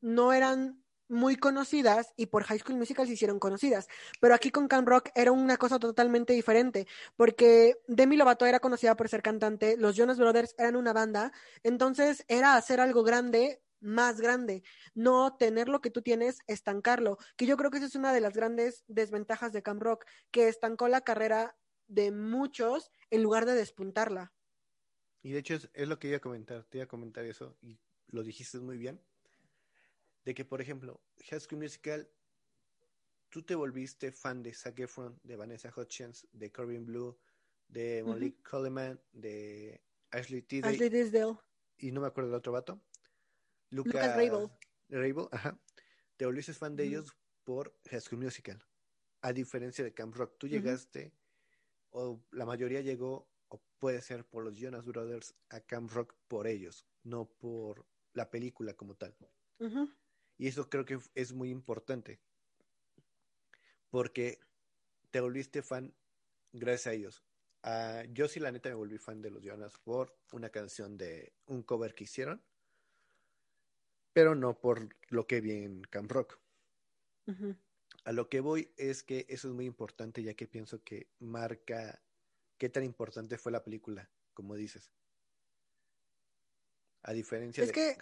[0.00, 3.88] no eran muy conocidas y por High School Musical se hicieron conocidas.
[4.20, 6.86] Pero aquí con Camp Rock era una cosa totalmente diferente,
[7.16, 11.32] porque Demi Lovato era conocida por ser cantante, los Jonas Brothers eran una banda,
[11.62, 14.62] entonces era hacer algo grande más grande,
[14.94, 18.20] no tener lo que tú tienes, estancarlo, que yo creo que esa es una de
[18.20, 23.54] las grandes desventajas de Camp Rock, que estancó la carrera de muchos en lugar de
[23.54, 24.32] despuntarla.
[25.26, 27.56] Y de hecho es, es lo que iba a comentar, te iba a comentar eso
[27.60, 27.80] y
[28.12, 29.00] lo dijiste muy bien,
[30.24, 32.08] de que por ejemplo, High School Musical,
[33.28, 37.18] tú te volviste fan de Zac Efron, de Vanessa Hudgens, de Corbin Blue,
[37.66, 38.04] de.
[38.06, 41.36] Malik Coleman, de Ashley Tisdale Ashley Tisdale,
[41.78, 42.80] y no me acuerdo del otro vato,
[43.70, 44.48] Lucas Rabel.
[44.90, 45.60] Rabel, ajá.
[46.16, 48.64] Te volviste fan de ellos por High School Musical.
[49.22, 51.12] A diferencia de Camp Rock, tú llegaste,
[51.90, 56.46] o la mayoría llegó, o puede ser por los Jonas Brothers, a Camp Rock por
[56.46, 59.16] ellos, no por la película como tal.
[60.38, 62.20] Y eso creo que es muy importante.
[63.90, 64.38] Porque
[65.10, 65.94] te volviste fan
[66.52, 67.24] gracias a ellos.
[67.62, 71.32] Ah, yo sí, la neta, me volví fan de los Jonas por una canción de
[71.46, 72.42] un cover que hicieron,
[74.12, 76.40] pero no por lo que vi en Camp Rock.
[78.04, 82.00] A lo que voy es que eso es muy importante, ya que pienso que marca
[82.58, 84.92] qué tan importante fue la película, como dices.
[87.02, 87.96] A diferencia Es de que-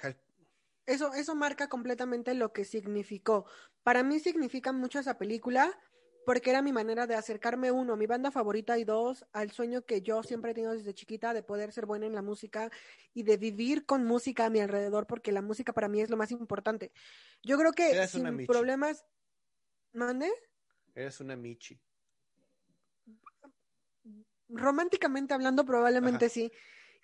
[0.87, 3.47] Eso, eso marca completamente lo que significó.
[3.83, 5.79] Para mí significa mucho esa película
[6.27, 9.83] porque era mi manera de acercarme, uno, a mi banda favorita y dos, al sueño
[9.83, 12.71] que yo siempre he tenido desde chiquita de poder ser buena en la música
[13.13, 16.17] y de vivir con música a mi alrededor porque la música para mí es lo
[16.17, 16.93] más importante.
[17.43, 19.05] Yo creo que Eras sin problemas...
[19.93, 20.31] ¿Mande?
[20.95, 21.81] eres una Michi.
[24.57, 26.35] Románticamente hablando, probablemente Ajá.
[26.35, 26.53] sí.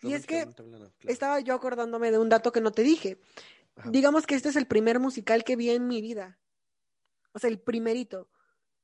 [0.02, 1.12] Y es que Románticamente hablando, claro.
[1.12, 3.20] estaba yo acordándome de un dato que no te dije.
[3.76, 3.90] Ajá.
[3.90, 6.38] Digamos que este es el primer musical que vi en mi vida.
[7.32, 8.28] O sea, el primerito.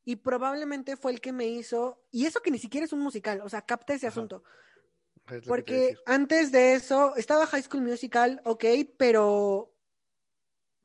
[0.05, 2.05] Y probablemente fue el que me hizo.
[2.11, 3.41] Y eso que ni siquiera es un musical.
[3.43, 4.15] O sea, capta ese Ajá.
[4.15, 4.45] asunto.
[5.29, 8.65] Es Porque antes de eso estaba High School Musical, ok,
[8.97, 9.73] pero.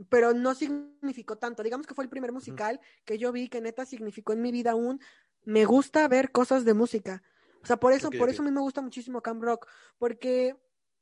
[0.10, 1.62] Pero no significó tanto.
[1.62, 4.74] Digamos que fue el primer musical que yo vi que neta significó en mi vida
[4.74, 5.00] un.
[5.44, 7.22] Me gusta ver cosas de música.
[7.64, 9.68] O sea, por eso, por eso a mí me gusta muchísimo Camp Rock.
[9.98, 10.56] Porque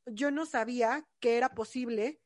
[0.05, 2.21] yo no sabía que era posible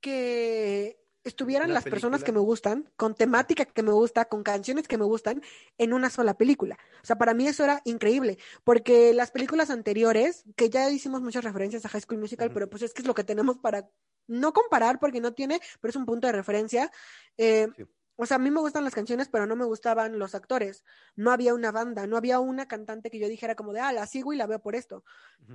[0.00, 4.88] que estuvieran Una las personas que me gustan, con temática que me gusta, con canciones
[4.88, 5.42] que me gustan,
[5.78, 6.78] en una sola película.
[7.02, 11.44] O sea, para mí eso era increíble, porque las películas anteriores, que ya hicimos muchas
[11.44, 13.88] referencias a High School Musical, pero pues es que es lo que tenemos para
[14.26, 16.90] no comparar, porque no tiene, pero es un punto de referencia.
[17.36, 17.84] Eh, Sí.
[18.22, 20.84] O sea, a mí me gustan las canciones, pero no me gustaban los actores.
[21.16, 24.06] No había una banda, no había una cantante que yo dijera como de, ah, la
[24.06, 25.02] sigo y la veo por esto.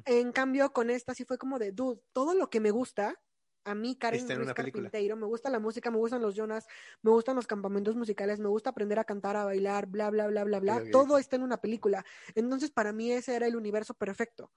[0.03, 3.21] En cambio, con esta sí fue como de, dude, todo lo que me gusta,
[3.63, 4.53] a mí, Karen Está.
[4.53, 6.67] Carpinteiro, me gusta la música, me gustan los Jonas,
[7.01, 10.43] me gustan los campamentos musicales, me gusta aprender a cantar, a bailar, bla, bla, bla,
[10.43, 10.83] bla, bla.
[10.91, 12.03] Todo está en una película.
[12.35, 14.51] Entonces, para mí ese era el universo perfecto.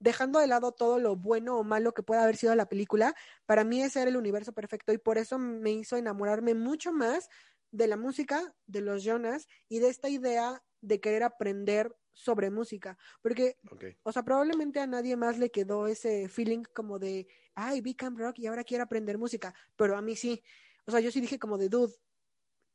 [0.00, 3.14] Dejando de lado todo lo bueno o malo que pueda haber sido la película,
[3.46, 7.28] para mí ese era el universo perfecto y por eso me hizo enamorarme mucho más
[7.70, 12.98] de la música, de los Jonas y de esta idea de querer aprender sobre música.
[13.22, 13.58] Porque
[14.02, 18.18] o sea, probablemente a nadie más le quedó ese feeling como de, ay, vi Camp
[18.18, 20.42] Rock y ahora quiero aprender música, pero a mí sí.
[20.86, 21.94] O sea, yo sí dije como de, dude,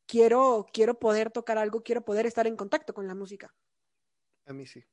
[0.08, 3.54] quiero, quiero poder tocar algo, quiero poder estar en contacto con la música.
[4.46, 4.84] A mí sí.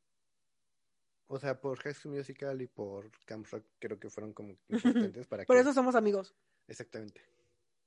[1.35, 5.26] O sea, por High School Musical y por Camp Rock creo que fueron como importantes
[5.26, 5.62] para Por que...
[5.62, 6.35] eso somos amigos.
[6.68, 7.22] Exactamente.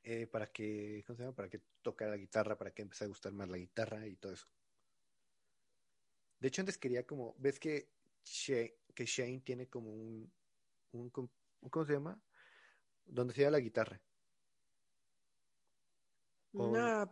[0.02, 1.36] Eh, para que, ¿cómo se llama?
[1.36, 4.34] Para que tocara la guitarra, para que empezara a gustar más la guitarra y todo
[4.34, 4.48] eso.
[6.39, 7.88] De hecho, antes quería como, ¿ves que
[8.24, 10.34] Shane, que Shane tiene como un,
[10.93, 12.20] un, ¿cómo se llama?
[13.06, 14.02] Donde se lleva la guitarra.
[16.54, 17.08] O- Una...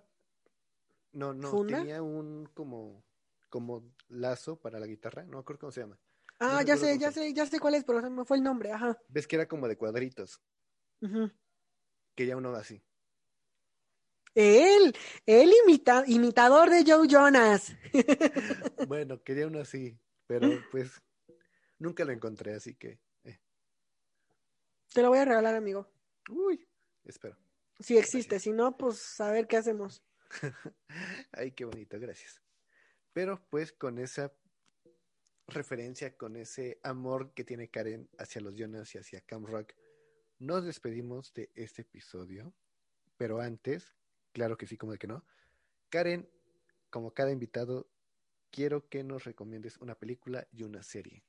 [1.12, 1.78] No, no, ¿Funda?
[1.78, 3.04] tenía un como,
[3.50, 6.00] como lazo para la guitarra, no me acuerdo cómo se llama.
[6.40, 8.44] Ah, No ya sé, ya sé, ya sé cuál es, pero se me fue el
[8.44, 8.98] nombre, ajá.
[9.08, 10.42] ¿Ves que era como de cuadritos?
[11.02, 11.32] Ujú.
[12.16, 12.84] Quería uno así.
[14.36, 17.74] Él, el imita- imitador de Joe Jonas.
[18.88, 21.02] Bueno, quería uno así, pero pues
[21.80, 23.40] nunca lo encontré, así que, eh,
[24.94, 25.90] Te lo voy a regalar, amigo.
[26.30, 26.68] uy,
[27.06, 27.38] espero.
[27.80, 28.44] Si existe, Gracias.
[28.44, 30.04] si no, pues a ver qué hacemos.
[31.32, 32.42] Ay, qué bonito, gracias.
[33.14, 34.34] Pero pues con esa
[35.48, 39.74] referencia, con ese amor que tiene Karen hacia los Jonas y hacia Cam Rock,
[40.39, 42.54] nos despedimos de este episodio.
[43.18, 43.96] Pero antes,
[44.32, 45.26] claro que sí, como de que no.
[45.89, 46.30] Karen,
[46.89, 47.88] como cada invitado,
[48.52, 51.24] quiero que nos recomiendes una película y una serie.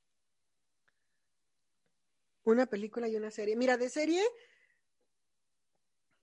[2.44, 3.56] Una película y una serie.
[3.56, 4.22] Mira, de serie,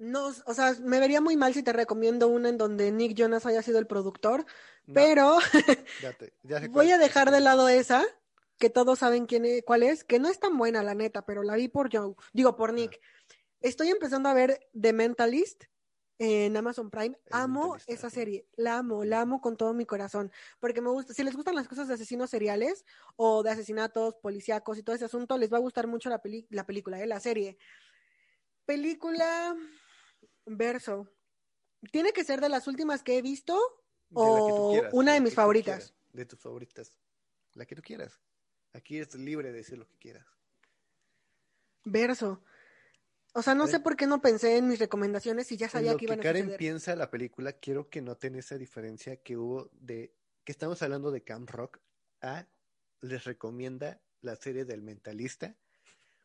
[0.01, 3.45] no, o sea, me vería muy mal si te recomiendo una en donde Nick Jonas
[3.45, 4.45] haya sido el productor,
[4.87, 5.37] No, pero
[6.01, 8.03] ya te- ya sé voy a dejar de lado esa,
[8.57, 11.43] que todos saben quién es, cuál es, que no es tan buena, la neta, pero
[11.43, 12.99] la vi por Joe, digo, por Nick.
[13.59, 15.65] Estoy empezando a ver The Mentalist
[16.17, 17.15] en Amazon Prime.
[17.27, 20.89] El Amo Mentalista, esa serie, la amo, la amo con todo mi corazón, porque me
[20.89, 22.85] gusta, si les gustan las cosas de asesinos seriales
[23.17, 26.47] o de asesinatos policíacos y todo ese asunto, les va a gustar mucho la, peli-
[26.49, 27.05] la película, ¿eh?
[27.05, 27.59] la serie.
[28.65, 29.55] Película
[30.45, 31.11] verso.
[31.91, 33.53] Tiene que ser de las últimas que he visto
[34.09, 35.91] De o quieras, una de mis favoritas.
[35.91, 36.91] quieras, de tus favoritas.
[37.53, 38.19] La que tú quieras.
[38.73, 40.25] Aquí es libre de decir lo que quieras.
[41.83, 42.43] Verso.
[43.33, 45.91] O sea, no sé por qué no pensé en mis recomendaciones y ya En sabía
[45.93, 46.57] lo que que iban a Karen suceder.
[46.59, 50.13] piensa la película, quiero que noten esa diferencia que hubo de
[50.43, 51.79] que estamos hablando de Camp Rock
[52.21, 52.47] a
[52.99, 55.55] les recomienda la serie del mentalista.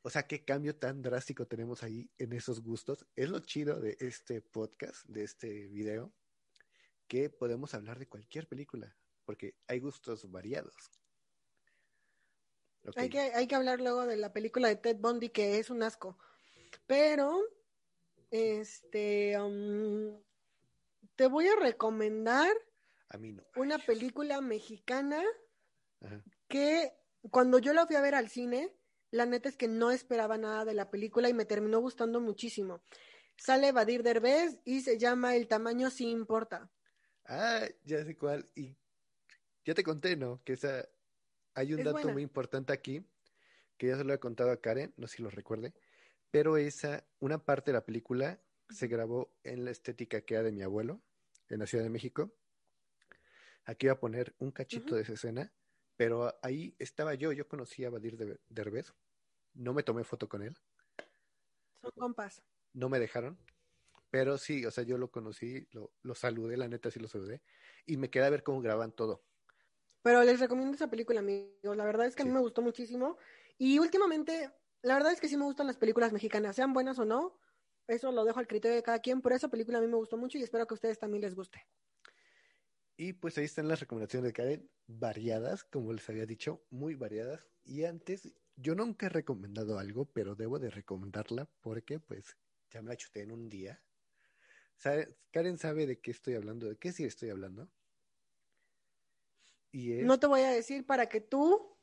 [0.07, 3.05] O sea, qué cambio tan drástico tenemos ahí en esos gustos.
[3.17, 6.13] Es lo chido de este podcast, de este video,
[7.09, 10.73] que podemos hablar de cualquier película, porque hay gustos variados.
[12.95, 15.83] Hay que, hay que hablar luego de la película de Ted Bundy, que es un
[15.83, 16.17] asco.
[16.87, 17.43] Pero,
[18.31, 20.23] este, um,
[21.17, 22.53] te voy a recomendar
[23.09, 23.43] A mí no.
[23.57, 25.21] una película mexicana
[26.01, 26.23] Ajá.
[26.47, 26.93] que
[27.33, 28.73] cuando yo la fui a ver al cine,
[29.17, 32.83] la neta es que no esperaba nada de la película y me terminó gustando muchísimo.
[33.37, 36.71] Sale Badir Derbez y se llama El tamaño sí importa.
[37.25, 38.49] Ah, ya sé cuál.
[38.55, 38.77] Y
[39.65, 40.43] ya te conté, ¿no?
[40.45, 40.89] Que esa
[41.55, 42.13] hay un Es dato buena.
[42.13, 43.05] muy importante aquí,
[43.77, 45.75] que ya se lo he contado a Karen, no sé si lo recuerde,
[46.31, 48.41] pero esa, una parte de la película
[48.71, 51.01] se grabó en la estética que era de mi abuelo,
[51.49, 52.33] en la Ciudad de México.
[53.65, 55.53] Aquí voy a poner un cachito de esa escena,
[55.97, 58.93] pero ahí estaba yo, yo conocía a Badir de- Derbez,
[59.57, 60.57] no me tomé foto con él,
[61.83, 62.43] Son compas.
[62.75, 63.39] no me dejaron,
[64.11, 67.43] pero sí, o sea, yo lo conocí, lo, lo saludé, la neta sí lo saludé,
[67.87, 69.25] y me quedé a ver cómo graban todo.
[70.03, 71.77] Pero les recomiendo esa película, amigos.
[71.77, 73.19] La verdad es que a mí me gustó muchísimo.
[73.59, 74.53] Y últimamente,
[74.83, 77.41] la verdad es que sí me gustan las películas mexicanas, sean buenas o no.
[77.89, 79.21] Eso lo dejo al criterio de cada quien.
[79.21, 81.35] Pero esa película a mí me gustó mucho y espero que a ustedes también les
[81.35, 81.67] guste.
[82.97, 87.51] Y pues ahí están las recomendaciones de Karen, variadas, como les había dicho, muy variadas.
[87.65, 92.37] Y antes, yo nunca he recomendado algo, pero debo de recomendarla porque pues
[92.71, 93.83] ya me la chuté en un día.
[94.77, 97.71] ¿Sabe- Karen sabe de qué estoy hablando, de qué sí estoy hablando.
[99.73, 100.07] Y es...
[100.07, 101.79] No te voy a decir para que tú,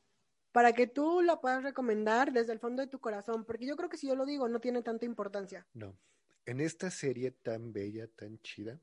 [0.52, 3.44] para que tú la puedas recomendar desde el fondo de tu corazón.
[3.44, 5.66] Porque yo creo que si yo lo digo, no tiene tanta importancia.
[5.74, 5.98] No.
[6.46, 8.80] En esta serie tan bella, tan chida,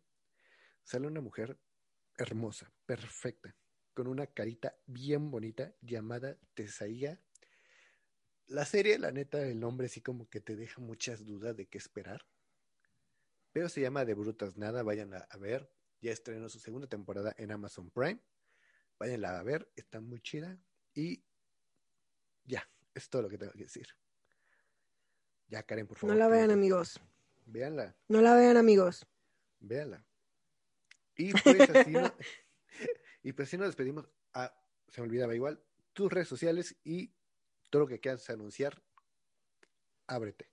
[0.83, 1.59] sale una mujer
[2.17, 3.55] hermosa, perfecta,
[3.93, 7.21] con una carita bien bonita llamada Tesaía.
[8.47, 11.77] La serie, la neta, el nombre sí como que te deja muchas dudas de qué
[11.77, 12.25] esperar.
[13.53, 15.71] Pero se llama De Brutas Nada, vayan a, a ver.
[16.01, 18.19] Ya estrenó su segunda temporada en Amazon Prime.
[18.99, 20.57] Váyanla a ver, está muy chida.
[20.93, 21.23] Y
[22.45, 23.87] ya, es todo lo que tengo que decir.
[25.47, 26.15] Ya, Karen, por favor.
[26.15, 26.99] No la vean, amigos.
[27.45, 29.05] Véanla, No la vean, amigos.
[29.59, 30.05] véanla.
[31.17, 32.13] Y pues así, no-
[33.23, 34.09] y pues así nos despedimos.
[34.33, 34.53] Ah,
[34.87, 35.61] se me olvidaba igual,
[35.93, 37.13] tus redes sociales y
[37.71, 38.79] todo lo que quieras anunciar,
[40.05, 40.47] ábrete.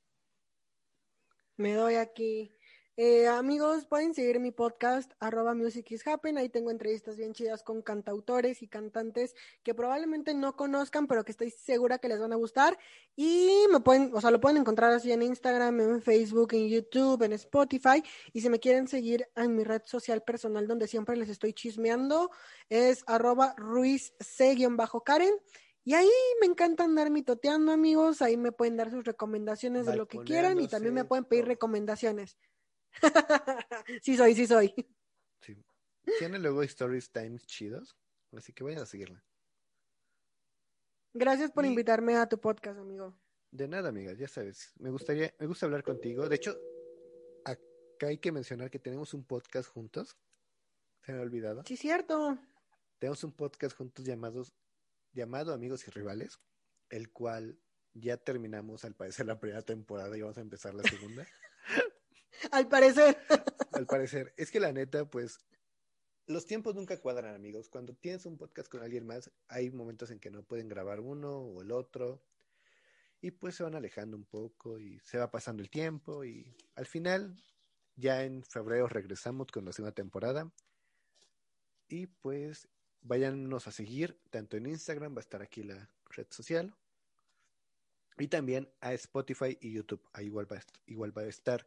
[1.56, 2.54] Me doy aquí.
[3.00, 6.36] Eh, amigos, pueden seguir mi podcast, arroba Music is Happen.
[6.36, 11.30] Ahí tengo entrevistas bien chidas con cantautores y cantantes que probablemente no conozcan, pero que
[11.30, 12.76] estoy segura que les van a gustar.
[13.14, 17.22] Y me pueden, o sea, lo pueden encontrar así en Instagram, en Facebook, en YouTube,
[17.22, 18.02] en Spotify.
[18.32, 22.32] Y si me quieren seguir en mi red social personal donde siempre les estoy chismeando,
[22.68, 25.34] es arroba Ruiz C-Karen.
[25.89, 28.20] Y ahí me encanta andar mitoteando, amigos.
[28.20, 31.47] Ahí me pueden dar sus recomendaciones de lo que quieran y también me pueden pedir
[31.47, 32.36] recomendaciones.
[34.03, 34.74] sí soy, sí soy.
[35.41, 35.57] Sí.
[36.18, 37.97] Tiene luego stories times chidos,
[38.36, 39.24] así que vayan a seguirla.
[41.14, 43.18] Gracias por Y- invitarme a tu podcast, amigo.
[43.51, 46.28] De nada, amiga, ya sabes, me gustaría, me gusta hablar contigo.
[46.28, 46.55] De hecho,
[47.47, 50.18] acá hay que mencionar que tenemos un podcast juntos.
[51.01, 51.62] Se me ha olvidado.
[51.64, 52.36] Sí, cierto.
[52.99, 54.53] Tenemos un podcast juntos llamados,
[55.12, 56.38] llamado Amigos y Rivales,
[56.90, 57.59] el cual
[57.94, 61.26] ya terminamos al parecer la primera temporada y vamos a empezar la segunda.
[62.52, 63.18] Al parecer.
[63.72, 65.40] al parecer, es que la neta, pues,
[66.26, 67.68] los tiempos nunca cuadran, amigos.
[67.68, 71.38] Cuando tienes un podcast con alguien más, hay momentos en que no pueden grabar uno
[71.38, 72.22] o el otro.
[73.20, 76.86] Y pues se van alejando un poco y se va pasando el tiempo y al
[76.86, 77.42] final,
[77.96, 80.52] ya en febrero regresamos con la segunda temporada.
[81.88, 82.68] Y pues
[83.03, 86.74] váyanos a seguir, tanto en Instagram, va a estar aquí la red social.
[88.18, 90.03] Y también a Spotify y YouTube.
[90.12, 91.66] Ahí igual va, igual va a estar.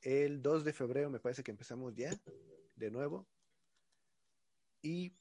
[0.00, 2.10] El 2 de febrero me parece que empezamos ya
[2.76, 3.28] de nuevo.
[4.80, 5.12] Y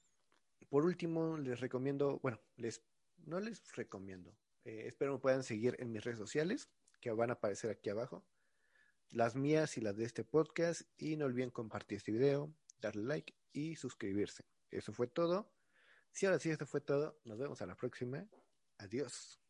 [0.70, 2.82] por último, les recomiendo, bueno, les
[3.26, 4.36] no les recomiendo.
[4.64, 8.24] eh, espero me puedan seguir en mis redes sociales, que van a aparecer aquí abajo.
[9.10, 10.84] Las mías y las de este podcast.
[10.98, 14.51] Y no olviden compartir este video, darle like y suscribirse.
[14.72, 15.54] Eso fue todo.
[16.12, 17.20] Si ahora sí, esto fue todo.
[17.26, 18.28] Nos vemos a la próxima.
[18.78, 19.41] Adiós.